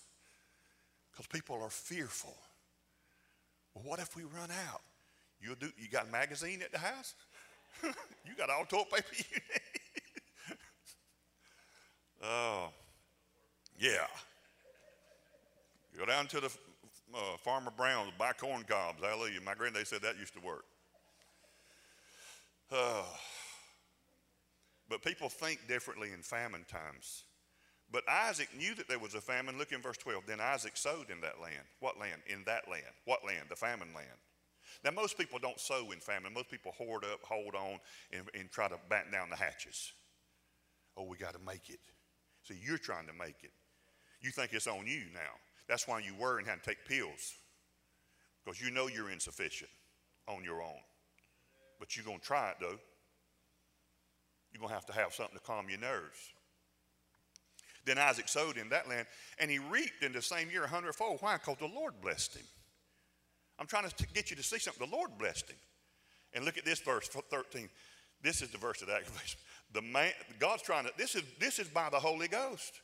[1.11, 2.37] Because people are fearful.
[3.75, 4.83] Well, what if we run out?
[5.41, 5.71] You do.
[5.79, 7.15] You got a magazine at the house?
[8.27, 10.59] you got all toilet paper you need.
[12.23, 12.69] oh,
[13.79, 14.07] yeah.
[15.97, 16.51] Go down to the
[17.15, 19.03] uh, Farmer Brown's, buy corn cobs.
[19.03, 19.41] Hallelujah.
[19.45, 20.65] My granddad said that used to work.
[22.73, 23.05] Uh,
[24.89, 27.25] but people think differently in famine times.
[27.93, 29.57] But Isaac knew that there was a famine.
[29.57, 30.25] Look in verse 12.
[30.27, 31.63] Then Isaac sowed in that land.
[31.79, 32.23] What land?
[32.27, 32.83] In that land.
[33.05, 33.45] What land?
[33.49, 34.09] The famine land.
[34.85, 36.35] Now, most people don't sow in famine.
[36.35, 37.79] Most people hoard up, hold on,
[38.13, 39.93] and, and try to batten down the hatches.
[40.97, 41.81] Oh, we got to make it.
[42.47, 43.53] See, you're trying to make it.
[44.21, 45.21] You think it's on you now.
[45.69, 47.35] That's why you worry and have to take pills,
[48.45, 49.71] because you know you're insufficient
[50.29, 50.81] on your own.
[51.81, 52.79] But you're going to try it, though.
[54.53, 56.19] You're going to have to have something to calm your nerves.
[57.87, 59.07] Then Isaac sowed in that land,
[59.39, 61.19] and he reaped in the same year a hundredfold.
[61.21, 61.37] Why?
[61.37, 62.45] Because the Lord blessed him.
[63.59, 64.89] I'm trying to get you to see something.
[64.89, 65.57] The Lord blessed him.
[66.35, 67.69] And look at this verse 13.
[68.23, 69.37] This is the verse that aggravates
[69.73, 72.81] The man, God's trying to, this is, this is by the Holy Ghost.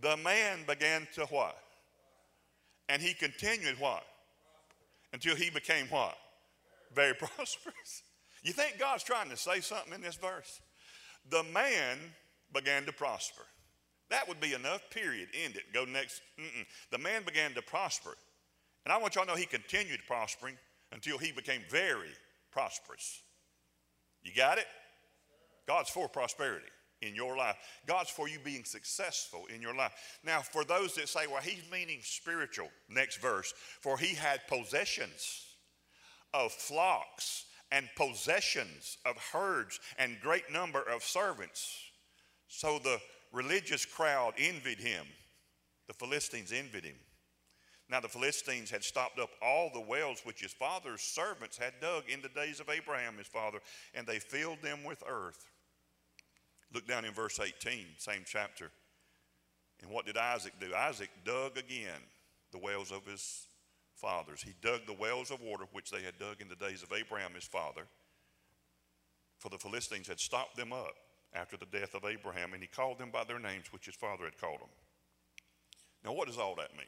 [0.00, 1.56] The man began to what?
[2.88, 4.04] And he continued what?
[5.12, 6.16] Until he became what?
[6.94, 8.02] Very prosperous.
[8.42, 10.60] You think God's trying to say something in this verse?
[11.30, 11.98] The man
[12.52, 13.42] began to prosper.
[14.10, 15.28] That would be enough, period.
[15.44, 15.64] End it.
[15.74, 16.22] Go next.
[16.38, 16.64] Mm-mm.
[16.90, 18.16] The man began to prosper.
[18.84, 20.56] And I want y'all to know he continued prospering
[20.92, 22.10] until he became very
[22.50, 23.22] prosperous.
[24.22, 24.66] You got it?
[25.66, 26.66] God's for prosperity
[27.02, 27.56] in your life.
[27.86, 29.92] God's for you being successful in your life.
[30.24, 35.46] Now, for those that say, well, he's meaning spiritual, next verse, for he had possessions
[36.34, 41.76] of flocks and possessions of herds and great number of servants.
[42.48, 42.98] So the
[43.32, 45.04] religious crowd envied him.
[45.86, 46.96] The Philistines envied him.
[47.90, 52.04] Now the Philistines had stopped up all the wells which his father's servants had dug
[52.08, 53.60] in the days of Abraham his father,
[53.94, 55.48] and they filled them with earth.
[56.72, 58.70] Look down in verse 18, same chapter.
[59.80, 60.74] And what did Isaac do?
[60.74, 62.00] Isaac dug again
[62.52, 63.46] the wells of his
[63.94, 64.42] fathers.
[64.42, 67.32] He dug the wells of water which they had dug in the days of Abraham
[67.34, 67.82] his father.
[69.38, 70.94] For the Philistines had stopped them up
[71.32, 74.24] after the death of Abraham, and he called them by their names which his father
[74.24, 74.68] had called them.
[76.04, 76.86] Now, what does all that mean?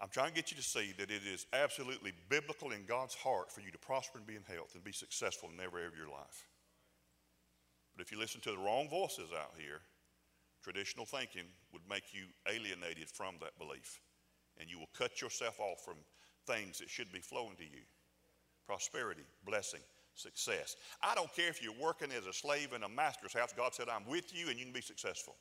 [0.00, 3.50] I'm trying to get you to see that it is absolutely biblical in God's heart
[3.50, 5.96] for you to prosper and be in health and be successful in every area of
[5.98, 6.46] your life.
[7.96, 9.80] But if you listen to the wrong voices out here,
[10.62, 14.00] traditional thinking would make you alienated from that belief.
[14.58, 15.96] And you will cut yourself off from
[16.46, 17.82] things that should be flowing to you
[18.66, 19.80] prosperity, blessing,
[20.14, 20.74] success.
[21.00, 23.88] I don't care if you're working as a slave in a master's house, God said,
[23.88, 25.36] I'm with you and you can be successful.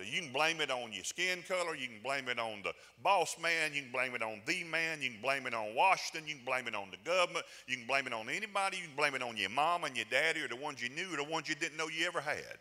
[0.00, 2.72] So you can blame it on your skin color, you can blame it on the
[3.02, 6.26] boss man, you can blame it on the man, you can blame it on Washington,
[6.26, 8.96] you can blame it on the government, you can blame it on anybody, you can
[8.96, 11.30] blame it on your mom and your daddy or the ones you knew or the
[11.30, 12.56] ones you didn't know you ever had.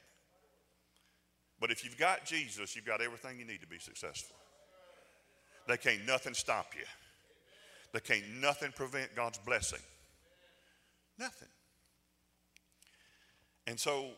[1.61, 4.35] But if you've got Jesus, you've got everything you need to be successful.
[5.65, 6.83] They can't nothing stop you.
[7.93, 9.79] They can't nothing prevent God's blessing.
[11.17, 11.47] Nothing.
[13.65, 14.09] And so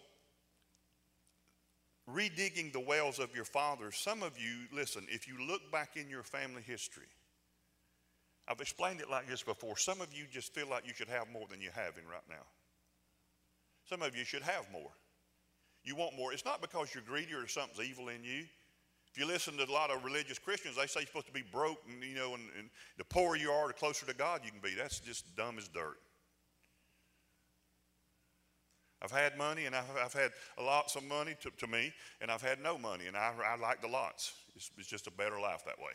[2.09, 6.09] redigging the wells of your fathers, some of you, listen, if you look back in
[6.09, 7.07] your family history,
[8.47, 9.77] I've explained it like this before.
[9.77, 12.43] Some of you just feel like you should have more than you're having right now.
[13.89, 14.91] Some of you should have more.
[15.83, 16.33] You want more.
[16.33, 18.45] It's not because you're greedy or something's evil in you.
[19.11, 21.43] If you listen to a lot of religious Christians, they say you're supposed to be
[21.51, 24.51] broke, and you know, and, and the poorer you are, the closer to God you
[24.51, 24.73] can be.
[24.75, 25.97] That's just dumb as dirt.
[29.01, 31.91] I've had money and I've, I've had lots of money to, to, me,
[32.21, 34.33] and I've had no money, and I, I like the lots.
[34.55, 35.93] It's, it's just a better life that way.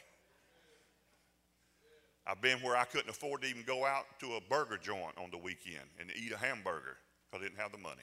[2.26, 5.30] I've been where I couldn't afford to even go out to a burger joint on
[5.30, 6.96] the weekend and eat a hamburger
[7.30, 8.02] because I didn't have the money.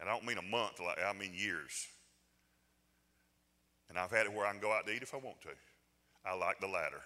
[0.00, 1.86] And I don't mean a month, like I mean years.
[3.90, 5.50] And I've had it where I can go out to eat if I want to.
[6.24, 7.02] I like the latter.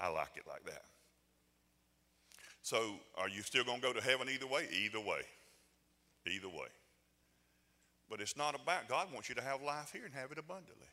[0.00, 0.82] I like it like that.
[2.64, 4.66] So, are you still going to go to heaven either way?
[4.72, 5.20] Either way.
[6.26, 6.72] Either way.
[8.08, 10.88] But it's not about, God wants you to have life here and have it abundantly.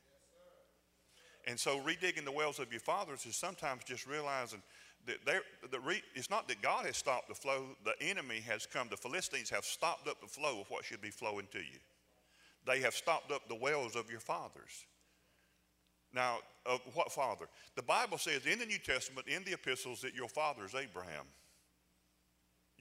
[1.47, 4.61] And so, redigging the wells of your fathers is sometimes just realizing
[5.05, 5.41] that
[5.71, 8.89] the re, it's not that God has stopped the flow, the enemy has come.
[8.91, 11.79] The Philistines have stopped up the flow of what should be flowing to you.
[12.67, 14.85] They have stopped up the wells of your fathers.
[16.13, 17.45] Now, of what father?
[17.77, 21.23] The Bible says in the New Testament, in the epistles, that your father is Abraham.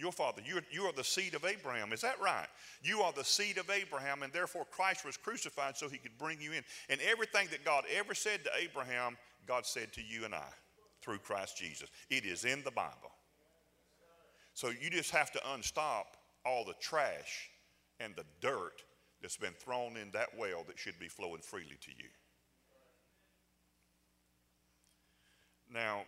[0.01, 1.93] Your father, you you are the seed of Abraham.
[1.93, 2.47] Is that right?
[2.83, 6.41] You are the seed of Abraham, and therefore Christ was crucified so he could bring
[6.41, 6.65] you in.
[6.89, 10.49] And everything that God ever said to Abraham, God said to you and I
[11.03, 11.91] through Christ Jesus.
[12.09, 13.13] It is in the Bible.
[14.55, 17.51] So you just have to unstop all the trash
[18.01, 18.83] and the dirt
[19.21, 22.09] that's been thrown in that well that should be flowing freely to you.
[25.73, 26.05] Now,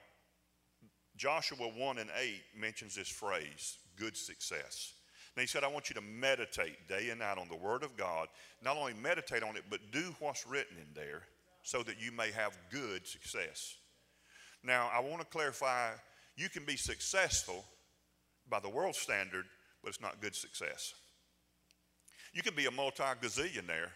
[1.17, 4.95] Joshua 1 and 8 mentions this phrase, good success.
[5.37, 7.97] Now, he said, I want you to meditate day and night on the Word of
[7.97, 8.29] God.
[8.63, 11.23] Not only meditate on it, but do what's written in there
[11.63, 13.77] so that you may have good success.
[14.63, 15.91] Now, I want to clarify
[16.37, 17.65] you can be successful
[18.49, 19.47] by the world standard,
[19.83, 20.95] but it's not good success.
[22.35, 23.91] You can be a multi gazillionaire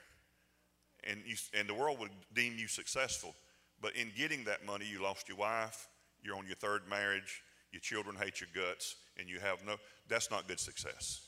[1.05, 1.23] and,
[1.55, 3.35] and the world would deem you successful,
[3.81, 5.89] but in getting that money, you lost your wife,
[6.23, 7.43] you're on your third marriage,
[7.73, 9.77] your children hate your guts, and you have no,
[10.09, 11.23] that's not good success.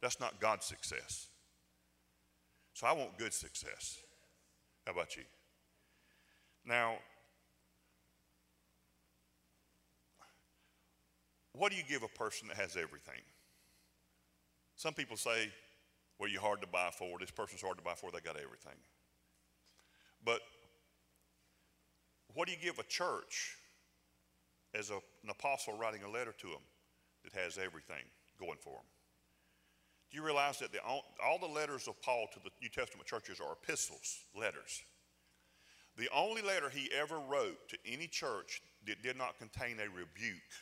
[0.00, 1.28] That's not God's success.
[2.74, 4.00] So I want good success.
[4.84, 5.22] How about you?
[6.66, 6.94] Now,
[11.52, 13.20] what do you give a person that has everything?
[14.76, 15.52] Some people say,
[16.18, 17.18] well, you're hard to buy for.
[17.18, 18.10] This person's hard to buy for.
[18.10, 18.78] They got everything.
[20.24, 20.40] But
[22.34, 23.56] what do you give a church
[24.74, 26.64] as a, an apostle writing a letter to them
[27.22, 28.04] that has everything
[28.38, 28.86] going for them?
[30.10, 33.40] Do you realize that the, all, the letters of Paul to the New Testament churches
[33.40, 34.82] are epistles, letters?
[35.96, 40.54] The only letter he ever wrote to any church that did not contain a rebuke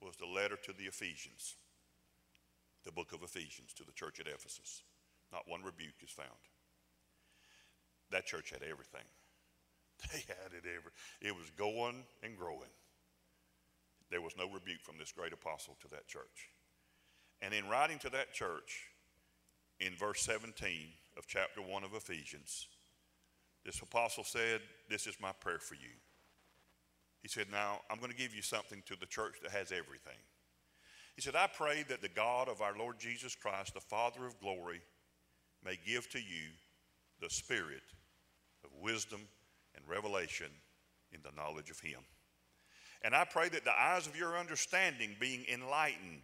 [0.00, 1.56] was the letter to the Ephesians,
[2.84, 4.82] the book of Ephesians to the church at Ephesus.
[5.32, 6.28] Not one rebuke is found.
[8.10, 9.06] That church had everything.
[10.12, 10.90] They had it every.
[11.20, 12.70] It was going and growing.
[14.12, 16.50] There was no rebuke from this great apostle to that church.
[17.40, 18.84] And in writing to that church,
[19.80, 20.52] in verse 17
[21.16, 22.66] of chapter 1 of Ephesians,
[23.64, 24.60] this apostle said,
[24.90, 25.96] This is my prayer for you.
[27.22, 30.20] He said, Now I'm going to give you something to the church that has everything.
[31.16, 34.38] He said, I pray that the God of our Lord Jesus Christ, the Father of
[34.40, 34.82] glory,
[35.64, 36.50] may give to you
[37.20, 37.82] the spirit
[38.62, 39.22] of wisdom
[39.74, 40.50] and revelation
[41.12, 42.00] in the knowledge of Him.
[43.04, 46.22] And I pray that the eyes of your understanding being enlightened,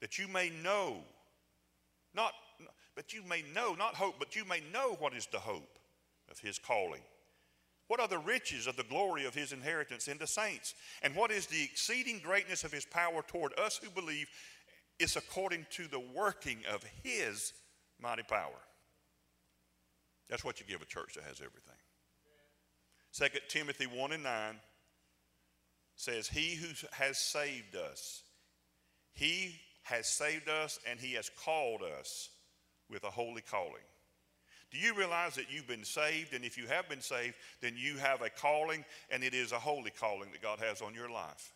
[0.00, 0.98] that you may know,
[2.14, 2.32] not,
[2.94, 5.78] but you may know, not hope, but you may know what is the hope
[6.30, 7.02] of His calling.
[7.88, 10.74] What are the riches of the glory of his inheritance in the saints?
[11.02, 14.28] And what is the exceeding greatness of his power toward us who believe
[14.98, 17.52] is according to the working of his
[18.00, 18.58] mighty power?
[20.28, 21.76] That's what you give a church that has everything.
[23.12, 24.60] 2 Timothy 1 and 9
[25.96, 28.22] says, He who has saved us,
[29.12, 32.28] he has saved us and he has called us
[32.90, 33.82] with a holy calling.
[34.70, 36.34] Do you realize that you've been saved?
[36.34, 39.58] And if you have been saved, then you have a calling, and it is a
[39.58, 41.52] holy calling that God has on your life.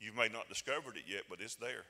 [0.00, 1.84] You may not discovered it yet, but it's there.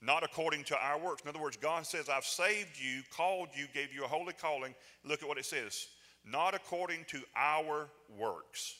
[0.00, 1.22] Not according to our works.
[1.22, 4.74] In other words, God says, I've saved you, called you, gave you a holy calling.
[5.04, 5.88] Look at what it says.
[6.24, 8.76] Not according to our works.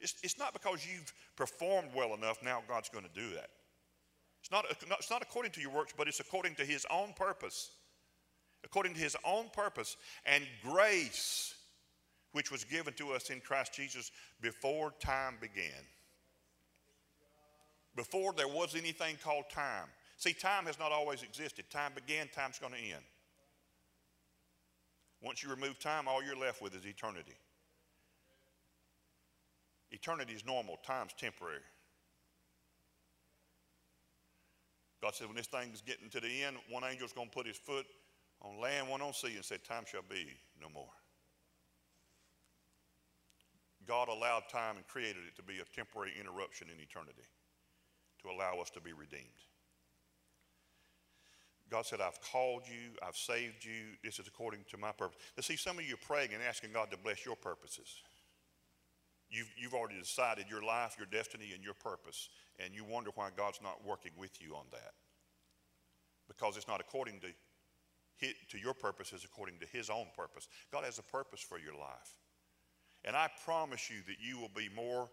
[0.00, 3.50] It's, it's not because you've performed well enough, now God's going to do that.
[4.40, 7.70] It's not, it's not according to your works, but it's according to His own purpose
[8.64, 9.96] according to his own purpose
[10.26, 11.54] and grace,
[12.32, 15.84] which was given to us in Christ Jesus before time began.
[17.96, 19.88] Before there was anything called time.
[20.16, 21.70] See, time has not always existed.
[21.70, 23.04] Time began, time's going to end.
[25.20, 27.34] Once you remove time, all you're left with is eternity.
[29.90, 31.60] Eternity is normal, time's temporary.
[35.02, 37.56] God said, when this thing's getting to the end, one angel's going to put his
[37.56, 37.86] foot
[38.42, 40.26] on land, one on sea, and said, Time shall be
[40.60, 40.90] no more.
[43.86, 47.26] God allowed time and created it to be a temporary interruption in eternity
[48.22, 49.24] to allow us to be redeemed.
[51.70, 53.96] God said, I've called you, I've saved you.
[54.02, 55.18] This is according to my purpose.
[55.36, 58.02] Now, see, some of you are praying and asking God to bless your purposes.
[59.30, 63.28] You've, you've already decided your life, your destiny, and your purpose, and you wonder why
[63.36, 64.92] God's not working with you on that.
[66.28, 67.28] Because it's not according to
[68.48, 70.48] to your purposes according to His own purpose.
[70.72, 72.16] God has a purpose for your life.
[73.04, 75.08] And I promise you that you will be more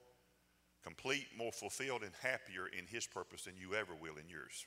[0.84, 4.66] complete, more fulfilled, and happier in His purpose than you ever will in yours.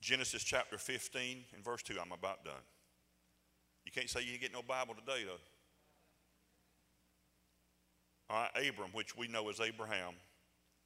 [0.00, 2.54] Genesis chapter 15 and verse 2, I'm about done.
[3.84, 5.40] You can't say you didn't get no Bible today, though.
[8.54, 10.14] Abram, which we know as Abraham,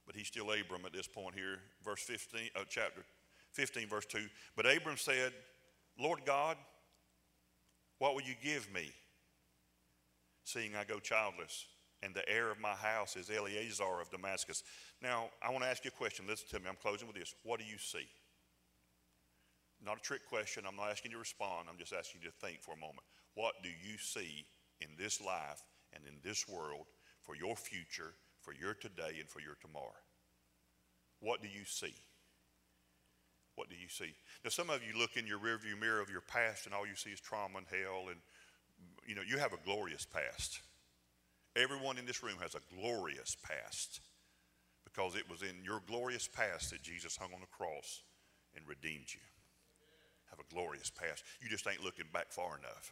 [0.05, 3.01] but he's still Abram at this point here, verse 15, uh, chapter
[3.53, 4.19] 15, verse 2.
[4.55, 5.33] But Abram said,
[5.99, 6.57] Lord God,
[7.99, 8.91] what will you give me,
[10.43, 11.65] seeing I go childless?
[12.03, 14.63] And the heir of my house is Eliezer of Damascus.
[15.01, 16.25] Now, I want to ask you a question.
[16.27, 16.65] Listen to me.
[16.69, 17.33] I'm closing with this.
[17.43, 18.07] What do you see?
[19.83, 20.63] Not a trick question.
[20.67, 21.67] I'm not asking you to respond.
[21.69, 23.01] I'm just asking you to think for a moment.
[23.33, 24.45] What do you see
[24.79, 26.85] in this life and in this world
[27.27, 30.01] for your future, for your today, and for your tomorrow?
[31.19, 31.93] What do you see?
[33.57, 34.13] what do you see?
[34.45, 36.95] Now, some of you look in your rearview mirror of your past and all you
[36.95, 38.19] see is trauma and hell, and
[39.05, 40.61] you know, you have a glorious past.
[41.55, 43.99] Everyone in this room has a glorious past
[44.83, 48.03] because it was in your glorious past that Jesus hung on the cross
[48.55, 49.25] and redeemed you.
[50.29, 51.23] Have a glorious past.
[51.41, 52.91] You just ain't looking back far enough.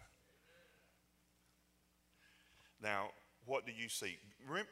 [2.82, 3.10] Now,
[3.46, 4.18] what do you see?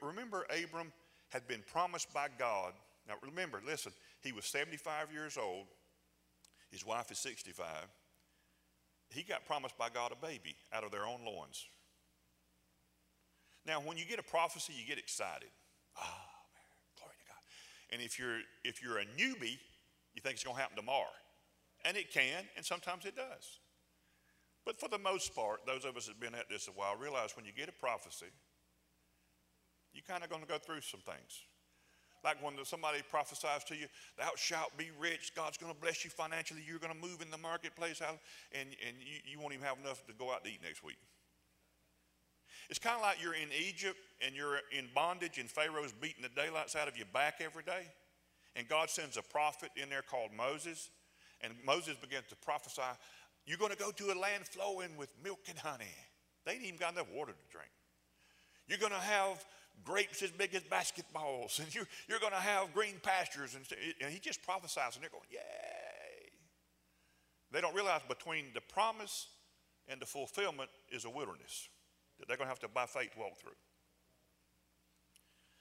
[0.02, 0.92] Remember, Abram
[1.30, 2.74] had been promised by God.
[3.08, 5.68] Now, remember, listen, he was 75 years old
[6.74, 7.66] his wife is 65.
[9.12, 11.64] He got promised by God a baby out of their own loins.
[13.64, 15.50] Now, when you get a prophecy, you get excited.
[15.96, 16.66] Ah, oh, man,
[16.98, 17.44] glory to God.
[17.94, 19.60] And if you're if you're a newbie,
[20.16, 21.14] you think it's going to happen tomorrow.
[21.86, 23.60] And it can, and sometimes it does.
[24.66, 26.96] But for the most part, those of us that have been at this a while
[26.96, 28.34] realize when you get a prophecy,
[29.94, 31.42] you're kind of going to go through some things.
[32.24, 33.88] Like when somebody prophesies to you,
[34.18, 37.30] thou shalt be rich, God's going to bless you financially, you're going to move in
[37.30, 38.18] the marketplace, and,
[38.88, 40.98] and you, you won't even have enough to go out to eat next week.
[42.70, 46.30] It's kind of like you're in Egypt and you're in bondage, and Pharaoh's beating the
[46.30, 47.92] daylights out of your back every day.
[48.56, 50.90] And God sends a prophet in there called Moses,
[51.42, 52.82] and Moses begins to prophesy,
[53.46, 55.94] You're going to go to a land flowing with milk and honey.
[56.46, 57.72] They ain't even got enough water to drink.
[58.68, 59.44] You're going to have
[59.84, 63.56] grapes as big as basketballs, and you're, you're going to have green pastures.
[63.56, 63.66] And,
[64.02, 65.40] and he just prophesies, and they're going, Yay.
[67.52, 69.28] They don't realize between the promise
[69.88, 71.70] and the fulfillment is a wilderness
[72.20, 73.58] that they're going to have to, by faith, walk through.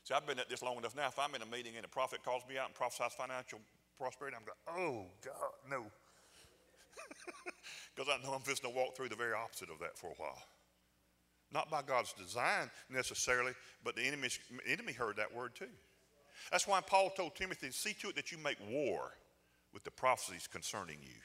[0.04, 1.08] See, I've been at this long enough now.
[1.08, 3.60] If I'm in a meeting and a prophet calls me out and prophesies financial
[3.98, 5.84] prosperity, I'm going, oh, God, no.
[7.94, 10.08] Because I know I'm just going to walk through the very opposite of that for
[10.08, 10.42] a while.
[11.52, 13.52] Not by God's design necessarily,
[13.84, 14.28] but the enemy,
[14.66, 15.66] enemy heard that word too.
[16.50, 19.12] That's why Paul told Timothy, see to it that you make war
[19.72, 21.20] with the prophecies concerning you.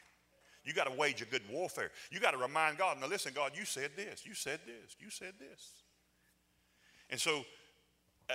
[0.64, 1.92] You got to wage a good warfare.
[2.12, 5.10] You got to remind God, now listen, God, you said this, you said this, you
[5.10, 5.72] said this.
[7.10, 7.46] And so
[8.30, 8.34] uh,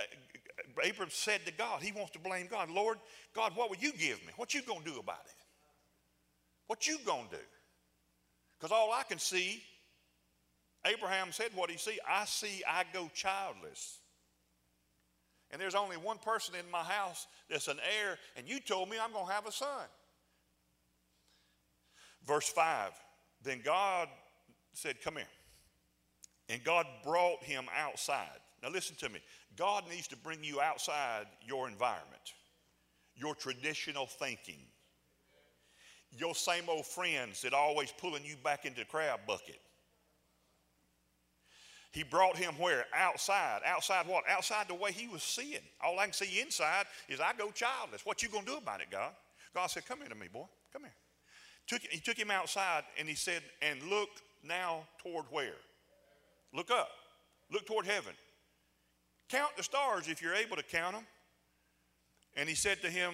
[0.89, 2.71] Abram said to God, he wants to blame God.
[2.71, 2.97] Lord,
[3.35, 4.33] God, what will you give me?
[4.35, 5.45] What you going to do about it?
[6.67, 7.43] What you going to do?
[8.59, 9.61] Because all I can see,
[10.85, 13.99] Abraham said what he see, I see I go childless.
[15.51, 18.97] And there's only one person in my house that's an heir, and you told me
[19.01, 19.85] I'm going to have a son.
[22.25, 22.91] Verse 5
[23.43, 24.07] Then God
[24.73, 25.25] said, Come here.
[26.49, 28.39] And God brought him outside.
[28.61, 29.19] Now, listen to me.
[29.55, 32.33] God needs to bring you outside your environment,
[33.15, 34.59] your traditional thinking,
[36.11, 39.59] your same old friends that are always pulling you back into the crab bucket.
[41.93, 42.85] He brought him where?
[42.93, 43.61] Outside.
[43.65, 44.23] Outside what?
[44.27, 45.61] Outside the way he was seeing.
[45.79, 48.03] All I can see inside is I go childless.
[48.03, 49.11] What you gonna do about it, God?
[49.53, 50.47] God said, Come here to me, boy.
[50.73, 50.93] Come here.
[51.67, 54.09] Took, he took him outside and he said, And look
[54.43, 55.53] now toward where?
[56.51, 56.89] Look up.
[57.51, 58.13] Look toward heaven.
[59.29, 61.05] Count the stars if you're able to count them.
[62.35, 63.13] And he said to him,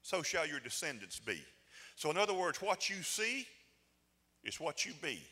[0.00, 1.38] So shall your descendants be.
[1.96, 3.46] So, in other words, what you see
[4.42, 5.22] is what you be.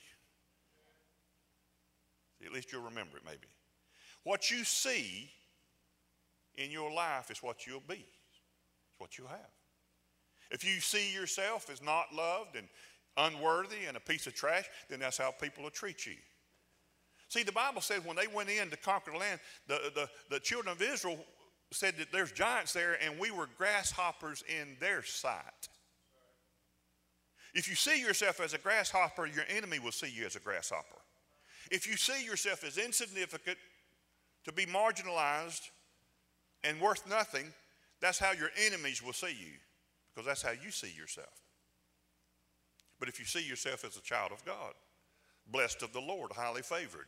[2.44, 3.48] At least you'll remember it, maybe.
[4.24, 5.30] What you see
[6.56, 9.38] in your life is what you'll be, it's what you'll have.
[10.50, 12.66] If you see yourself as not loved and
[13.16, 16.16] unworthy and a piece of trash, then that's how people will treat you.
[17.28, 19.38] See, the Bible says when they went in to conquer the land,
[19.68, 21.18] the, the, the children of Israel
[21.72, 25.68] said that there's giants there and we were grasshoppers in their sight.
[27.54, 30.99] If you see yourself as a grasshopper, your enemy will see you as a grasshopper.
[31.70, 33.58] If you see yourself as insignificant,
[34.44, 35.70] to be marginalized,
[36.64, 37.46] and worth nothing,
[38.00, 39.52] that's how your enemies will see you,
[40.14, 41.28] because that's how you see yourself.
[42.98, 44.72] But if you see yourself as a child of God,
[45.50, 47.06] blessed of the Lord, highly favored,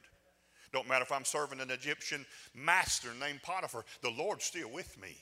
[0.72, 5.16] don't matter if I'm serving an Egyptian master named Potiphar, the Lord's still with me.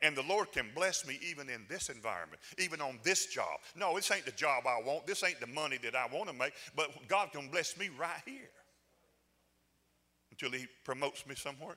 [0.00, 3.58] And the Lord can bless me even in this environment, even on this job.
[3.76, 5.06] No, this ain't the job I want.
[5.06, 8.22] This ain't the money that I want to make, but God can bless me right
[8.24, 8.50] here
[10.30, 11.76] until He promotes me somewhere.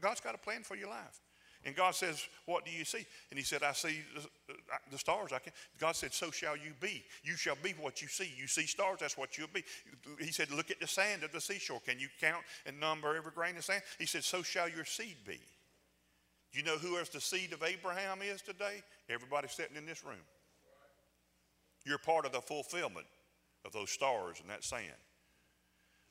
[0.00, 1.20] God's got a plan for your life.
[1.64, 3.06] And God says, What do you see?
[3.30, 5.32] And he said, I see the uh, stars.
[5.32, 5.52] I can.
[5.78, 7.04] God said, So shall you be.
[7.22, 8.32] You shall be what you see.
[8.36, 9.62] You see stars, that's what you'll be.
[10.18, 11.80] He said, Look at the sand of the seashore.
[11.86, 13.82] Can you count and number every grain of sand?
[13.98, 15.38] He said, So shall your seed be.
[16.52, 18.82] You know who else the seed of Abraham is today?
[19.08, 20.24] Everybody sitting in this room.
[21.84, 23.06] You're part of the fulfillment
[23.64, 24.84] of those stars and that sand.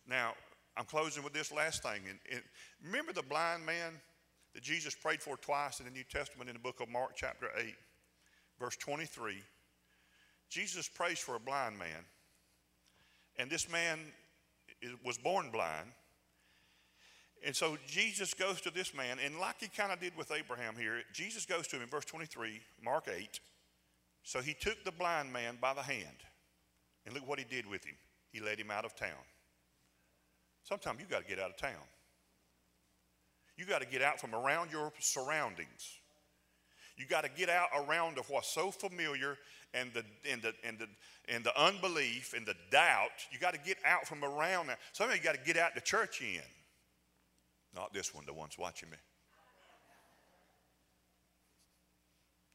[0.07, 0.33] Now,
[0.75, 2.01] I'm closing with this last thing.
[2.09, 2.41] And, and
[2.83, 3.93] remember the blind man
[4.53, 7.49] that Jesus prayed for twice in the New Testament in the book of Mark, chapter
[7.57, 7.75] 8,
[8.59, 9.35] verse 23.
[10.49, 12.03] Jesus prays for a blind man.
[13.37, 13.99] And this man
[15.05, 15.87] was born blind.
[17.43, 20.75] And so Jesus goes to this man, and like he kind of did with Abraham
[20.77, 23.39] here, Jesus goes to him in verse 23, Mark 8.
[24.23, 26.05] So he took the blind man by the hand,
[27.05, 27.95] and look what he did with him.
[28.31, 29.09] He led him out of town.
[30.63, 31.81] Sometimes you got to get out of town.
[33.57, 35.97] You got to get out from around your surroundings.
[36.97, 39.37] You got to get out around of what's so familiar
[39.73, 40.87] and the, and, the, and, the,
[41.27, 43.09] and the unbelief and the doubt.
[43.31, 44.79] You got to get out from around that.
[44.93, 46.41] Some of you got to get out the church in.
[47.75, 48.97] Not this one, the one's watching me.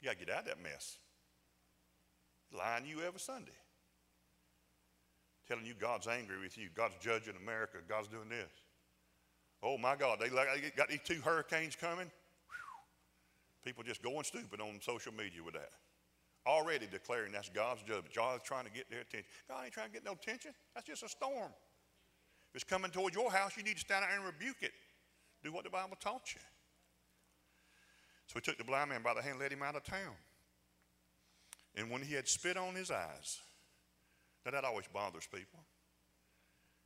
[0.00, 0.98] You got to get out of that mess.
[2.56, 3.52] Lying you every Sunday.
[5.48, 6.68] Telling you God's angry with you.
[6.74, 7.78] God's judging America.
[7.88, 8.50] God's doing this.
[9.62, 12.10] Oh my God, they got these two hurricanes coming.
[13.64, 15.70] People just going stupid on social media with that.
[16.46, 18.14] Already declaring that's God's judgment.
[18.14, 19.26] God's trying to get their attention.
[19.48, 20.52] God ain't trying to get no attention.
[20.74, 21.50] That's just a storm.
[22.50, 24.72] If it's coming toward your house, you need to stand out and rebuke it.
[25.47, 26.40] Do what the Bible taught you.
[28.26, 30.18] So he took the blind man by the hand, and led him out of town.
[31.76, 33.38] And when he had spit on his eyes,
[34.44, 35.61] now that always bothers people.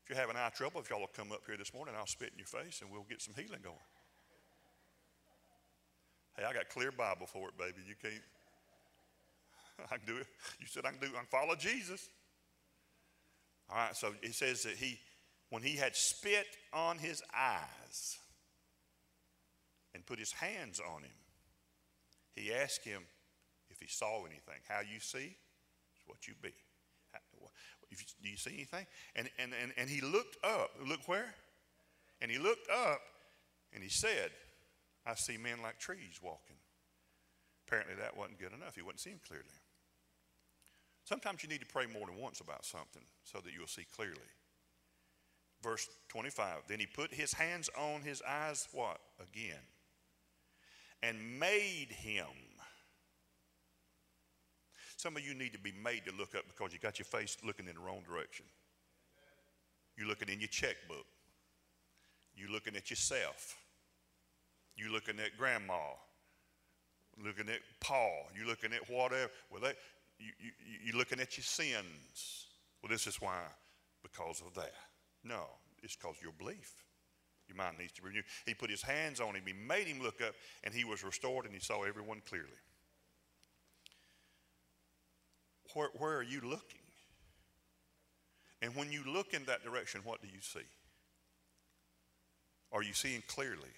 [0.04, 2.32] If you're having eye trouble, if y'all will come up here this morning, I'll spit
[2.34, 3.76] in your face and we'll get some healing going.
[6.36, 7.78] Hey, I got clear Bible for it, baby.
[7.88, 8.22] You can't.
[9.90, 10.26] I can do it.
[10.60, 11.06] You said I can do.
[11.06, 11.12] It.
[11.14, 12.10] I can follow Jesus.
[13.70, 14.98] All right, so it says that he,
[15.48, 16.44] when he had spit
[16.74, 18.19] on his eyes
[19.94, 21.18] and put his hands on him,
[22.32, 23.02] he asked him
[23.70, 24.60] if he saw anything.
[24.68, 25.36] How you see
[25.96, 26.52] is what you be.
[27.90, 28.86] If you, do you see anything?
[29.16, 30.70] And, and, and, and he looked up.
[30.86, 31.34] Look where?
[32.20, 33.00] And he looked up
[33.74, 34.30] and he said,
[35.06, 36.56] I see men like trees walking.
[37.66, 38.74] Apparently, that wasn't good enough.
[38.74, 39.44] He wasn't seeing clearly.
[41.04, 44.18] Sometimes you need to pray more than once about something so that you'll see clearly.
[45.62, 48.98] Verse 25 Then he put his hands on his eyes, what?
[49.20, 49.60] Again.
[51.02, 52.26] And made him.
[54.96, 57.38] Some of you need to be made to look up because you got your face
[57.42, 58.44] looking in the wrong direction.
[59.96, 61.06] You're looking in your checkbook.
[62.36, 63.56] You're looking at yourself.
[64.76, 65.78] You're looking at grandma.
[67.22, 68.28] Looking at Paul.
[68.36, 69.30] You're looking at whatever.
[69.50, 69.72] Well,
[70.18, 70.50] you, you,
[70.84, 72.46] you're looking at your sins.
[72.82, 73.40] Well, this is why.
[74.02, 74.74] Because of that.
[75.24, 75.44] No,
[75.82, 76.72] it's because your belief.
[77.50, 78.24] Your mind needs to be renewed.
[78.46, 79.42] He put his hands on him.
[79.44, 82.48] He made him look up, and he was restored, and he saw everyone clearly.
[85.74, 86.80] Where, where are you looking?
[88.62, 90.66] And when you look in that direction, what do you see?
[92.72, 93.74] Are you seeing clearly?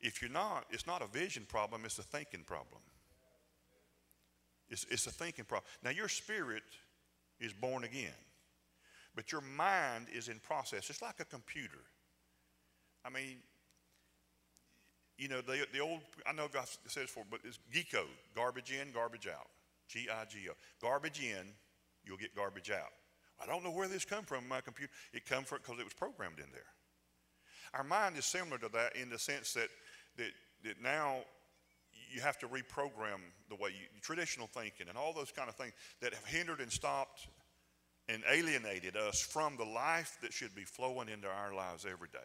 [0.00, 2.82] If you're not, it's not a vision problem, it's a thinking problem.
[4.68, 5.68] It's, it's a thinking problem.
[5.82, 6.62] Now, your spirit
[7.40, 8.10] is born again,
[9.14, 10.90] but your mind is in process.
[10.90, 11.84] It's like a computer.
[13.04, 13.38] I mean,
[15.18, 18.72] you know, the, the old, I know I've said this before, but it's GIGO, garbage
[18.72, 19.48] in, garbage out.
[19.88, 20.52] G I G O.
[20.80, 21.46] Garbage in,
[22.04, 22.92] you'll get garbage out.
[23.42, 24.92] I don't know where this come from my computer.
[25.12, 26.62] It come from because it was programmed in there.
[27.74, 29.68] Our mind is similar to that in the sense that,
[30.16, 30.30] that,
[30.64, 31.18] that now
[32.12, 35.72] you have to reprogram the way you, traditional thinking and all those kind of things
[36.00, 37.28] that have hindered and stopped
[38.08, 42.18] and alienated us from the life that should be flowing into our lives every day.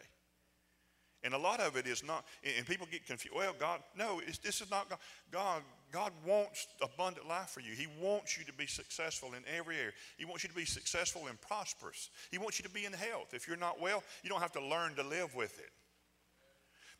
[1.24, 2.24] And a lot of it is not,
[2.56, 3.36] and people get confused.
[3.36, 4.98] Well, God, no, this is not God.
[5.30, 5.62] God.
[5.90, 7.72] God wants abundant life for you.
[7.72, 9.92] He wants you to be successful in every area.
[10.18, 12.10] He wants you to be successful and prosperous.
[12.30, 13.32] He wants you to be in health.
[13.32, 15.70] If you're not well, you don't have to learn to live with it.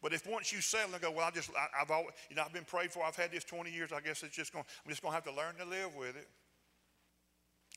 [0.01, 2.43] But if once you settle and go, well, I just, I, have always, you know,
[2.47, 3.05] I've been prayed for.
[3.05, 3.93] I've had this 20 years.
[3.93, 4.65] I guess it's just going.
[4.85, 6.29] I'm just going to have to learn to live with it.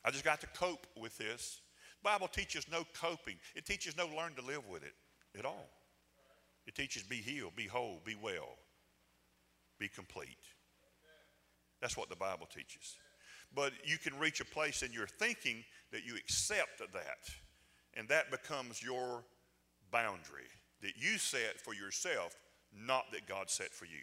[0.04, 1.60] I just got to cope with this.
[2.02, 3.36] The Bible teaches no coping.
[3.54, 4.94] It teaches no learn to live with it
[5.38, 5.68] at all.
[6.66, 8.56] It teaches be healed, be whole, be well,
[9.78, 10.36] be complete.
[11.80, 12.96] That's what the Bible teaches.
[13.54, 17.34] But you can reach a place in your thinking that you accept that,
[17.94, 19.24] and that becomes your
[19.90, 20.48] boundary
[20.82, 22.34] that you set for yourself,
[22.76, 24.02] not that God set for you.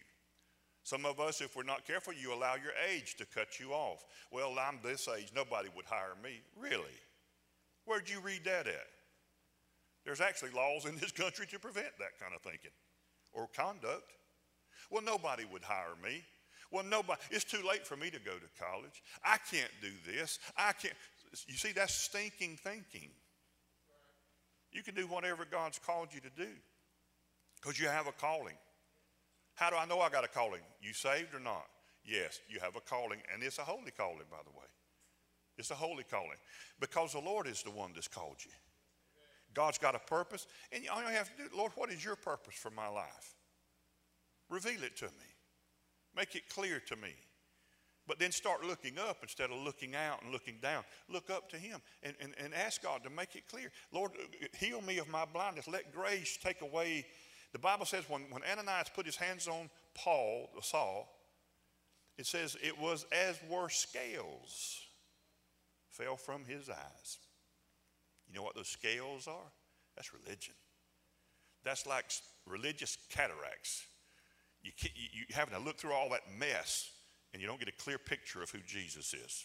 [0.82, 4.04] Some of us, if we're not careful, you allow your age to cut you off.
[4.32, 6.40] Well, I'm this age, nobody would hire me.
[6.58, 6.96] Really?
[7.84, 8.86] Where'd you read that at?
[10.04, 12.70] There's actually laws in this country to prevent that kind of thinking
[13.32, 14.12] or conduct.
[14.90, 16.22] Well, nobody would hire me.
[16.70, 19.02] Well, nobody, it's too late for me to go to college.
[19.24, 20.38] I can't do this.
[20.56, 20.94] I can't.
[21.46, 23.10] You see, that's stinking thinking.
[24.72, 26.50] You can do whatever God's called you to do
[27.60, 28.54] because you have a calling.
[29.54, 30.60] How do I know I got a calling?
[30.80, 31.66] You saved or not?
[32.04, 34.66] Yes, you have a calling, and it's a holy calling, by the way.
[35.58, 36.38] It's a holy calling
[36.78, 38.52] because the Lord is the one that's called you.
[39.54, 42.54] God's got a purpose, and all you have to do, Lord, what is your purpose
[42.54, 43.34] for my life?
[44.48, 45.30] Reveal it to me.
[46.16, 47.14] Make it clear to me.
[48.06, 50.82] But then start looking up instead of looking out and looking down.
[51.08, 53.70] Look up to Him and, and, and ask God to make it clear.
[53.92, 54.12] Lord,
[54.58, 55.68] heal me of my blindness.
[55.68, 57.06] Let grace take away.
[57.52, 61.08] The Bible says when, when Ananias put his hands on Paul, Saul,
[62.18, 64.80] it says it was as were scales
[65.90, 67.18] fell from his eyes.
[68.30, 69.52] You know what those scales are?
[69.96, 70.54] That's religion.
[71.64, 72.04] That's like
[72.46, 73.84] religious cataracts.
[74.62, 76.90] You, you, you having to look through all that mess
[77.32, 79.44] and you don't get a clear picture of who Jesus is.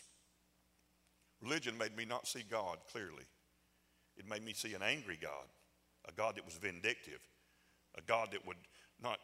[1.42, 3.26] Religion made me not see God clearly.
[4.18, 5.48] It made me see an angry God,
[6.08, 7.20] a God that was vindictive,
[7.98, 8.58] a God that would
[9.02, 9.20] not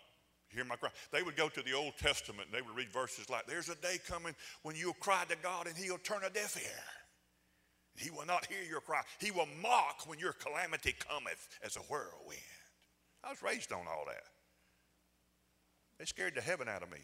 [0.49, 0.89] hear my cry.
[1.11, 3.75] They would go to the Old Testament and they would read verses like, There's a
[3.75, 6.83] day coming when you'll cry to God and he'll turn a deaf ear.
[7.95, 9.01] He will not hear your cry.
[9.19, 12.39] He will mock when your calamity cometh as a whirlwind.
[13.23, 14.23] I was raised on all that.
[15.99, 16.97] They scared the heaven out of me.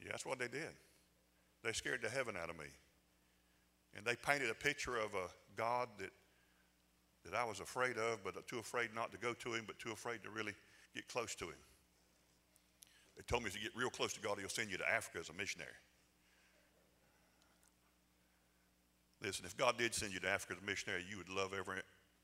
[0.00, 0.70] Yeah, that's what they did.
[1.62, 2.66] They scared the heaven out of me.
[3.96, 6.10] And they painted a picture of a God that,
[7.24, 9.90] that I was afraid of, but too afraid not to go to him, but too
[9.90, 10.54] afraid to really
[10.94, 11.58] get close to him.
[13.16, 15.18] They told me if you get real close to God, he'll send you to Africa
[15.18, 15.70] as a missionary.
[19.26, 21.78] Listen, if God did send you to Africa as a missionary, you would love every,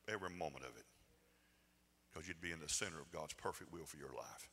[0.08, 0.84] every moment of it
[2.12, 4.48] because you'd be in the center of God's perfect will for your life.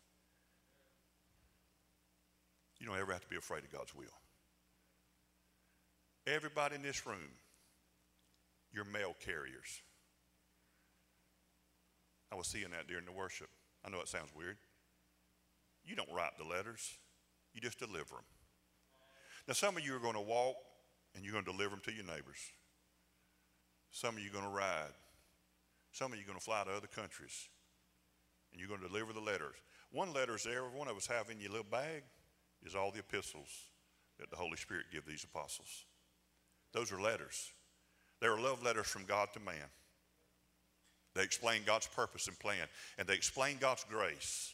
[2.79, 4.17] You don't ever have to be afraid of God's will.
[6.25, 7.37] Everybody in this room,
[8.73, 9.83] you're mail carriers.
[12.31, 13.49] I was seeing that during the worship.
[13.85, 14.57] I know it sounds weird.
[15.85, 16.97] You don't write the letters,
[17.53, 18.25] you just deliver them.
[19.47, 20.55] Now, some of you are going to walk
[21.15, 22.39] and you're going to deliver them to your neighbors.
[23.91, 24.93] Some of you are going to ride.
[25.91, 27.49] Some of you are going to fly to other countries
[28.51, 29.55] and you're going to deliver the letters.
[29.91, 32.03] One letter is every one of us have in your little bag
[32.63, 33.49] is all the epistles
[34.19, 35.85] that the Holy Spirit give these apostles.
[36.73, 37.51] Those are letters.
[38.21, 39.69] They are love letters from God to man.
[41.15, 44.53] They explain God's purpose and plan, and they explain God's grace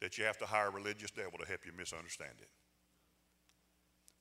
[0.00, 2.48] that you have to hire a religious devil to help you misunderstand it.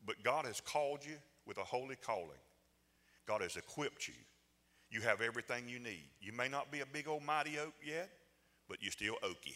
[0.06, 1.16] But God has called you
[1.46, 2.42] with a holy calling.
[3.28, 4.14] God has equipped you.
[4.90, 6.10] You have everything you need.
[6.20, 8.10] You may not be a big old mighty oak yet,
[8.68, 9.56] but you're still oaky.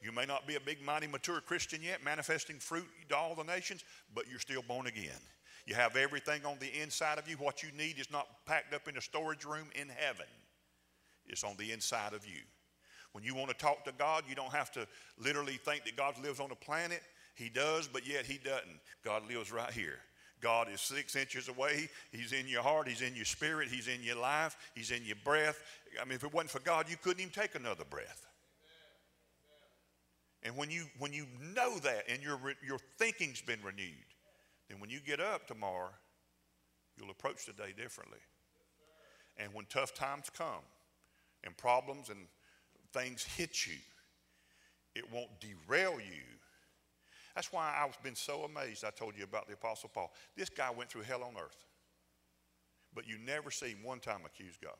[0.00, 3.44] You may not be a big, mighty, mature Christian yet, manifesting fruit to all the
[3.44, 3.84] nations,
[4.14, 5.20] but you're still born again.
[5.66, 7.36] You have everything on the inside of you.
[7.36, 10.26] What you need is not packed up in a storage room in heaven,
[11.26, 12.40] it's on the inside of you.
[13.12, 14.86] When you want to talk to God, you don't have to
[15.18, 17.00] literally think that God lives on a planet.
[17.34, 18.78] He does, but yet He doesn't.
[19.02, 19.98] God lives right here.
[20.40, 21.88] God is six inches away.
[22.12, 22.88] He's in your heart.
[22.88, 23.68] He's in your spirit.
[23.68, 24.56] He's in your life.
[24.74, 25.62] He's in your breath.
[26.00, 28.26] I mean, if it wasn't for God, you couldn't even take another breath.
[30.42, 34.06] And when you, when you know that and your, your thinking's been renewed,
[34.68, 35.90] then when you get up tomorrow,
[36.96, 38.20] you'll approach the day differently.
[39.38, 40.64] And when tough times come
[41.44, 42.18] and problems and
[42.92, 43.78] things hit you,
[44.94, 46.22] it won't derail you.
[47.36, 48.82] That's why I've been so amazed.
[48.82, 50.10] I told you about the Apostle Paul.
[50.36, 51.66] This guy went through hell on earth,
[52.94, 54.72] but you never see him one time accuse God.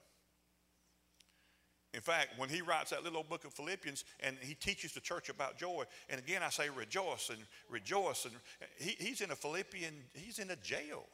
[1.93, 5.29] In fact, when he writes that little book of Philippians and he teaches the church
[5.29, 7.39] about joy, and again I say rejoice and
[7.69, 8.35] rejoice, and
[8.79, 11.05] he, he's in a Philippian, he's in a jail,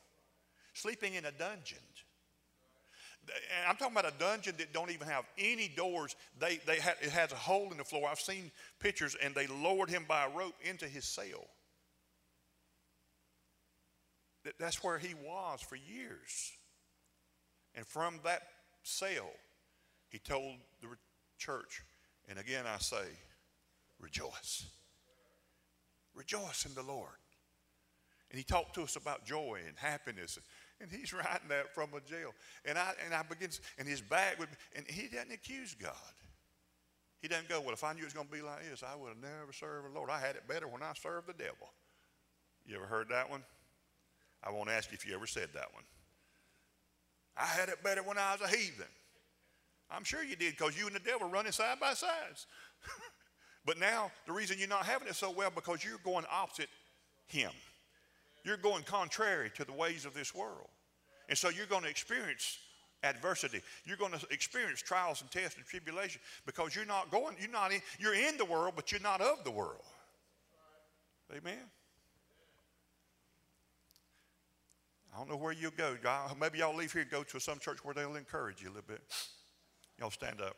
[0.74, 1.78] sleeping in a dungeon.
[3.28, 6.16] And I'm talking about a dungeon that don't even have any doors.
[6.40, 8.08] They, they ha- it has a hole in the floor.
[8.10, 8.50] I've seen
[8.80, 11.46] pictures, and they lowered him by a rope into his cell.
[14.58, 16.52] That's where he was for years.
[17.74, 18.42] And from that
[18.82, 19.30] cell,
[20.08, 20.88] he told the
[21.38, 21.82] church,
[22.28, 23.04] and again I say,
[24.00, 24.66] rejoice.
[26.14, 27.08] Rejoice in the Lord.
[28.30, 30.38] And he talked to us about joy and happiness.
[30.80, 32.34] And he's writing that from a jail.
[32.64, 35.92] And I and I begin, and his back would, and he doesn't accuse God.
[37.20, 38.96] He doesn't go, well, if I knew it was going to be like this, I
[38.96, 40.10] would have never served the Lord.
[40.10, 41.70] I had it better when I served the devil.
[42.66, 43.44] You ever heard that one?
[44.42, 45.84] I won't ask you if you ever said that one.
[47.36, 48.88] I had it better when I was a heathen.
[49.88, 52.46] I'm sure you did because you and the devil running side by sides.
[53.64, 56.68] but now the reason you're not having it so well because you're going opposite
[57.26, 57.52] him.
[58.44, 60.68] You're going contrary to the ways of this world.
[61.28, 62.58] And so you're going to experience
[63.02, 63.60] adversity.
[63.84, 67.72] You're going to experience trials and tests and tribulation because you're not going, you're not
[67.72, 69.82] in, you're in the world, but you're not of the world.
[71.30, 71.58] Amen.
[75.14, 75.96] I don't know where you'll go.
[76.40, 78.84] Maybe y'all leave here and go to some church where they'll encourage you a little
[78.86, 79.02] bit.
[79.98, 80.56] Y'all stand up.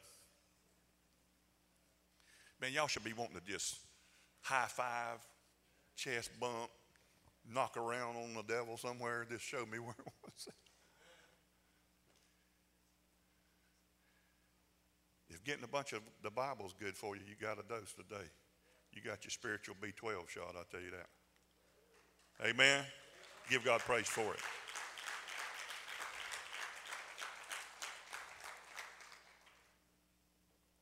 [2.61, 3.79] Man, y'all should be wanting to just
[4.43, 5.19] high five,
[5.97, 6.71] chest bump,
[7.53, 9.27] knock around on the devil somewhere.
[9.29, 10.49] Just show me where it was.
[15.31, 18.29] if getting a bunch of the Bible's good for you, you got a dose today.
[18.93, 21.09] You got your spiritual B12 shot, I'll tell you that.
[22.49, 22.85] Amen.
[23.51, 24.41] Give God praise for it.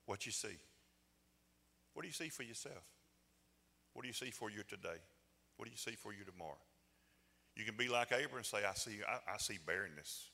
[0.07, 0.59] What you see?
[1.95, 2.85] What do you see for yourself?
[3.93, 4.99] What do you see for you today?
[5.63, 6.59] What do you see for you tomorrow?
[7.55, 10.27] You can be like Abraham and say, I see, I, I see barrenness.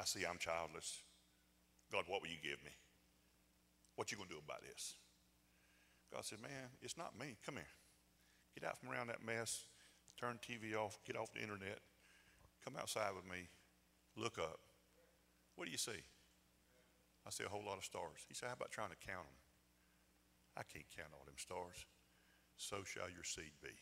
[0.00, 1.04] I see I'm childless.
[1.92, 2.72] God, what will you give me?
[3.96, 4.94] What you gonna do about this?
[6.10, 7.36] God said, Man, it's not me.
[7.44, 7.68] Come here.
[8.58, 9.68] Get out from around that mess.
[10.18, 11.00] Turn TV off.
[11.04, 11.80] Get off the internet.
[12.64, 13.52] Come outside with me.
[14.16, 14.56] Look up.
[15.56, 16.00] What do you see?
[17.26, 18.24] I see a whole lot of stars.
[18.26, 19.36] He said, How about trying to count them?
[20.56, 21.84] I can't count all them stars.
[22.56, 23.76] So shall your seed be.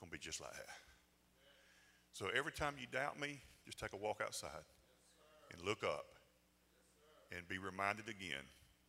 [0.00, 0.68] Going to be just like that.
[2.12, 4.64] So every time you doubt me, just take a walk outside
[5.52, 6.06] and look up
[7.30, 8.44] and be reminded again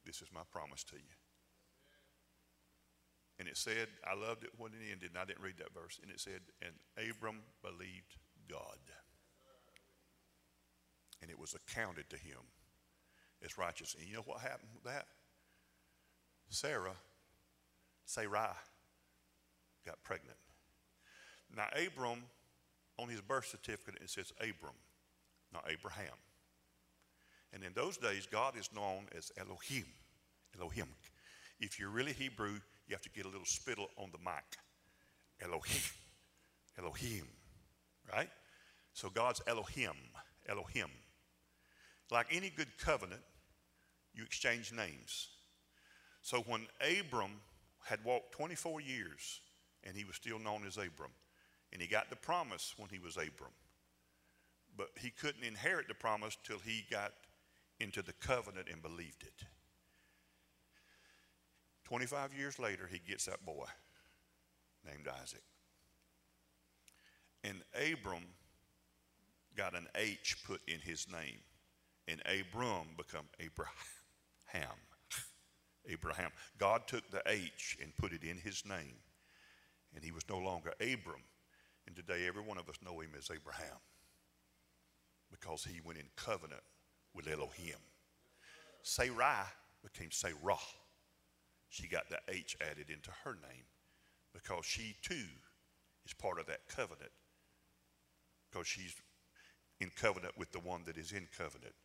[0.05, 1.15] this is my promise to you.
[3.39, 5.99] And it said, I loved it when it ended, and I didn't read that verse.
[6.01, 8.17] And it said, and Abram believed
[8.49, 8.77] God.
[11.21, 12.37] And it was accounted to him
[13.43, 13.95] as righteous.
[13.97, 15.05] And you know what happened with that?
[16.49, 16.95] Sarah,
[18.05, 18.53] Sarai,
[19.85, 20.37] got pregnant.
[21.55, 22.23] Now, Abram,
[22.97, 24.75] on his birth certificate, it says Abram,
[25.53, 26.15] not Abraham.
[27.53, 29.85] And in those days, God is known as Elohim.
[30.57, 30.87] Elohim.
[31.59, 34.57] If you're really Hebrew, you have to get a little spittle on the mic.
[35.41, 35.81] Elohim.
[36.77, 37.27] Elohim.
[38.11, 38.29] Right?
[38.93, 39.95] So God's Elohim.
[40.47, 40.89] Elohim.
[42.09, 43.21] Like any good covenant,
[44.13, 45.29] you exchange names.
[46.21, 46.67] So when
[46.99, 47.31] Abram
[47.83, 49.39] had walked 24 years
[49.83, 51.11] and he was still known as Abram,
[51.71, 53.53] and he got the promise when he was Abram,
[54.77, 57.13] but he couldn't inherit the promise till he got
[57.79, 59.45] into the covenant and believed it.
[61.85, 63.65] 25 years later, he gets that boy
[64.85, 65.43] named Isaac.
[67.43, 68.23] And Abram
[69.57, 71.39] got an H put in his name.
[72.07, 74.77] And Abram become Abraham.
[75.89, 76.31] Abraham.
[76.57, 78.95] God took the H and put it in his name.
[79.95, 81.23] And he was no longer Abram.
[81.91, 83.75] And today, every one of us know him as Abraham
[85.29, 86.61] because he went in covenant
[87.13, 87.75] with Elohim.
[88.81, 89.43] Sarai
[89.83, 90.55] became Sarah.
[91.67, 93.65] She got the H added into her name
[94.33, 95.27] because she too
[96.05, 97.11] is part of that covenant
[98.49, 98.95] because she's
[99.81, 101.75] in covenant with the one that is in covenant.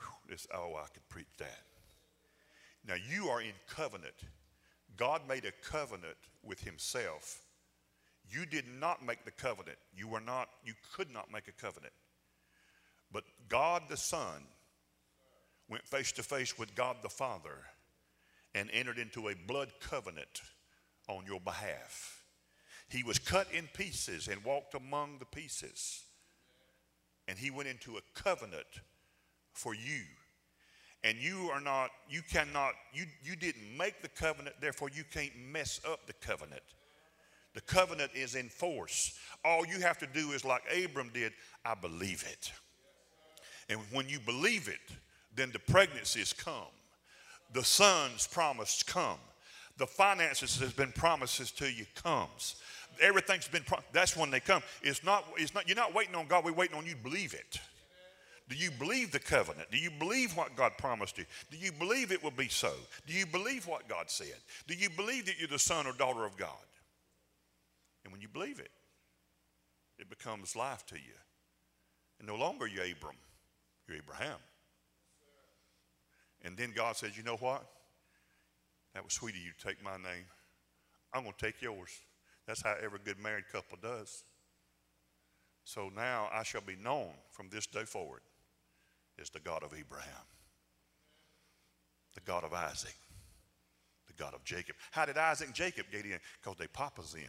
[0.00, 1.62] Whew, this, oh, I could preach that.
[2.84, 4.24] Now you are in covenant.
[4.96, 7.43] God made a covenant with himself.
[8.30, 9.78] You did not make the covenant.
[9.96, 11.92] You were not, you could not make a covenant.
[13.12, 14.42] But God the Son
[15.68, 17.58] went face to face with God the Father
[18.54, 20.42] and entered into a blood covenant
[21.08, 22.22] on your behalf.
[22.88, 26.02] He was cut in pieces and walked among the pieces.
[27.26, 28.66] And he went into a covenant
[29.52, 30.02] for you.
[31.02, 35.32] And you are not, you cannot, you, you didn't make the covenant, therefore you can't
[35.52, 36.62] mess up the covenant.
[37.54, 39.18] The covenant is in force.
[39.44, 41.32] All you have to do is like Abram did,
[41.64, 42.52] I believe it.
[43.68, 44.94] And when you believe it,
[45.34, 46.72] then the pregnancies come.
[47.52, 49.18] The son's promise come.
[49.76, 52.56] The finances has been promises to you comes.
[53.00, 54.62] Everything's been pro- that's when they come.
[54.82, 57.60] It's not, it's not you're not waiting on God, we're waiting on you believe it.
[58.48, 59.70] Do you believe the covenant?
[59.70, 61.24] Do you believe what God promised you?
[61.50, 62.72] Do you believe it will be so?
[63.06, 64.36] Do you believe what God said?
[64.68, 66.50] Do you believe that you're the son or daughter of God?
[68.04, 68.70] And when you believe it,
[69.98, 71.14] it becomes life to you.
[72.18, 73.16] And no longer you're Abram,
[73.88, 74.38] you're Abraham.
[76.42, 77.64] And then God says, You know what?
[78.94, 80.26] That was sweet of you to take my name.
[81.12, 81.90] I'm going to take yours.
[82.46, 84.24] That's how every good married couple does.
[85.64, 88.20] So now I shall be known from this day forward
[89.20, 90.26] as the God of Abraham,
[92.14, 92.94] the God of Isaac,
[94.06, 94.76] the God of Jacob.
[94.90, 96.18] How did Isaac and Jacob get in?
[96.42, 97.22] Because they papa's in.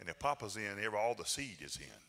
[0.00, 2.00] And if papa's in, every, all the seed is in.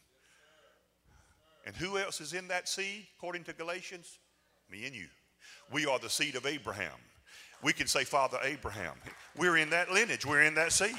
[1.66, 4.20] And who else is in that seed, according to Galatians?
[4.72, 5.08] Me and you.
[5.72, 6.98] We are the seed of Abraham.
[7.64, 8.94] We can say, Father Abraham.
[9.38, 10.96] We're in that lineage, we're in that seed.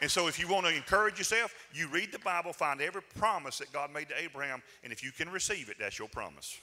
[0.00, 3.58] And so, if you want to encourage yourself, you read the Bible, find every promise
[3.58, 6.58] that God made to Abraham, and if you can receive it, that's your promise.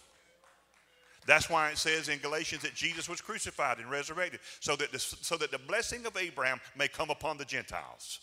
[1.26, 5.00] That's why it says in Galatians that Jesus was crucified and resurrected, so that the,
[5.00, 8.20] so that the blessing of Abraham may come upon the Gentiles.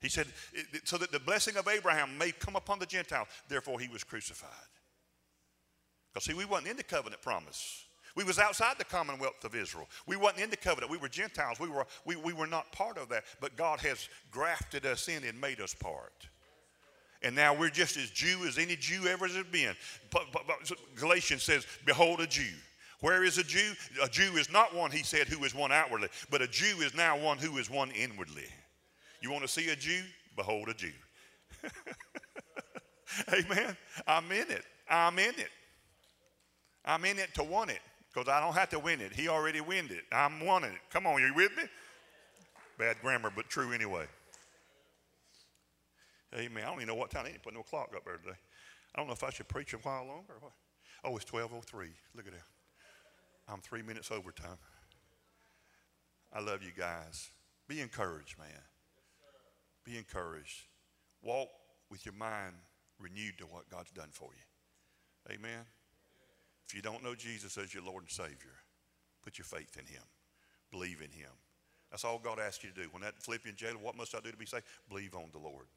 [0.00, 0.26] He said,
[0.84, 4.50] so that the blessing of Abraham may come upon the Gentiles, therefore he was crucified.
[6.12, 7.84] Because see, we wasn't in the covenant promise.
[8.14, 9.88] We was outside the commonwealth of Israel.
[10.06, 10.90] We wasn't in the covenant.
[10.90, 11.60] We were Gentiles.
[11.60, 13.24] We were, we, we were not part of that.
[13.40, 16.26] But God has grafted us in and made us part.
[17.22, 19.74] And now we're just as Jew as any Jew ever has been.
[20.10, 22.54] But, but, but Galatians says, Behold a Jew.
[23.00, 23.74] Where is a Jew?
[24.02, 26.94] A Jew is not one, he said, who is one outwardly, but a Jew is
[26.94, 28.46] now one who is one inwardly.
[29.20, 30.02] You want to see a Jew?
[30.36, 30.92] Behold a Jew.
[33.32, 33.76] Amen.
[34.06, 34.64] I'm in it.
[34.88, 35.50] I'm in it.
[36.84, 37.80] I'm in it to want it
[38.12, 39.12] because I don't have to win it.
[39.12, 40.04] He already win it.
[40.12, 40.80] I'm wanting it.
[40.90, 41.64] Come on, you with me?
[42.78, 44.06] Bad grammar, but true anyway.
[46.34, 46.62] Amen.
[46.64, 47.24] I don't even know what time.
[47.26, 48.36] I didn't put no clock up there today.
[48.94, 50.52] I don't know if I should preach a while longer or what.
[51.04, 51.88] Oh, it's 12.03.
[52.14, 52.42] Look at that.
[53.48, 54.58] I'm three minutes overtime.
[56.32, 57.30] I love you guys.
[57.66, 58.48] Be encouraged, man.
[59.88, 60.66] Be encouraged.
[61.22, 61.48] Walk
[61.90, 62.54] with your mind
[62.98, 65.34] renewed to what God's done for you.
[65.34, 65.64] Amen.
[66.68, 68.60] If you don't know Jesus as your Lord and Savior,
[69.24, 70.02] put your faith in Him.
[70.70, 71.30] Believe in Him.
[71.90, 72.88] That's all God asks you to do.
[72.90, 74.66] When that Philippian jailer, what must I do to be saved?
[74.90, 75.68] Believe on the Lord.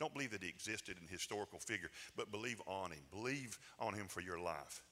[0.00, 3.02] Don't believe that he existed in historical figure, but believe on him.
[3.12, 4.82] Believe on him for your life.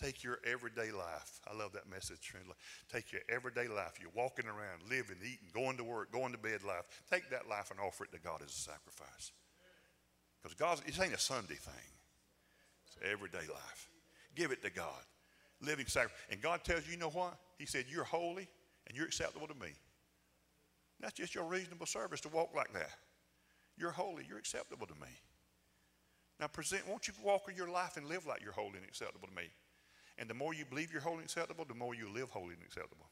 [0.00, 1.40] Take your everyday life.
[1.50, 2.30] I love that message.
[2.30, 2.46] Friend.
[2.92, 3.98] Take your everyday life.
[4.00, 6.84] You're walking around, living, eating, going to work, going to bed life.
[7.10, 9.32] Take that life and offer it to God as a sacrifice.
[10.40, 11.90] Because God, it ain't a Sunday thing.
[12.86, 13.90] It's everyday life.
[14.36, 15.02] Give it to God.
[15.60, 16.16] Living sacrifice.
[16.30, 17.34] And God tells you, you know what?
[17.58, 18.48] He said, You're holy
[18.86, 19.72] and you're acceptable to me.
[21.00, 22.90] That's just your reasonable service to walk like that.
[23.76, 25.08] You're holy, you're acceptable to me.
[26.40, 29.34] Now present, won't you walk your life and live like you're holy and acceptable to
[29.34, 29.48] me?
[30.18, 32.62] And the more you believe you're holy and acceptable, the more you live holy and
[32.62, 33.06] acceptable.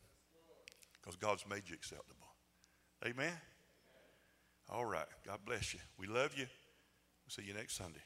[1.00, 2.26] Because God's made you acceptable.
[3.04, 3.32] Amen?
[4.68, 5.06] All right.
[5.24, 5.80] God bless you.
[5.98, 6.46] We love you.
[6.46, 8.02] We'll see you next Sunday.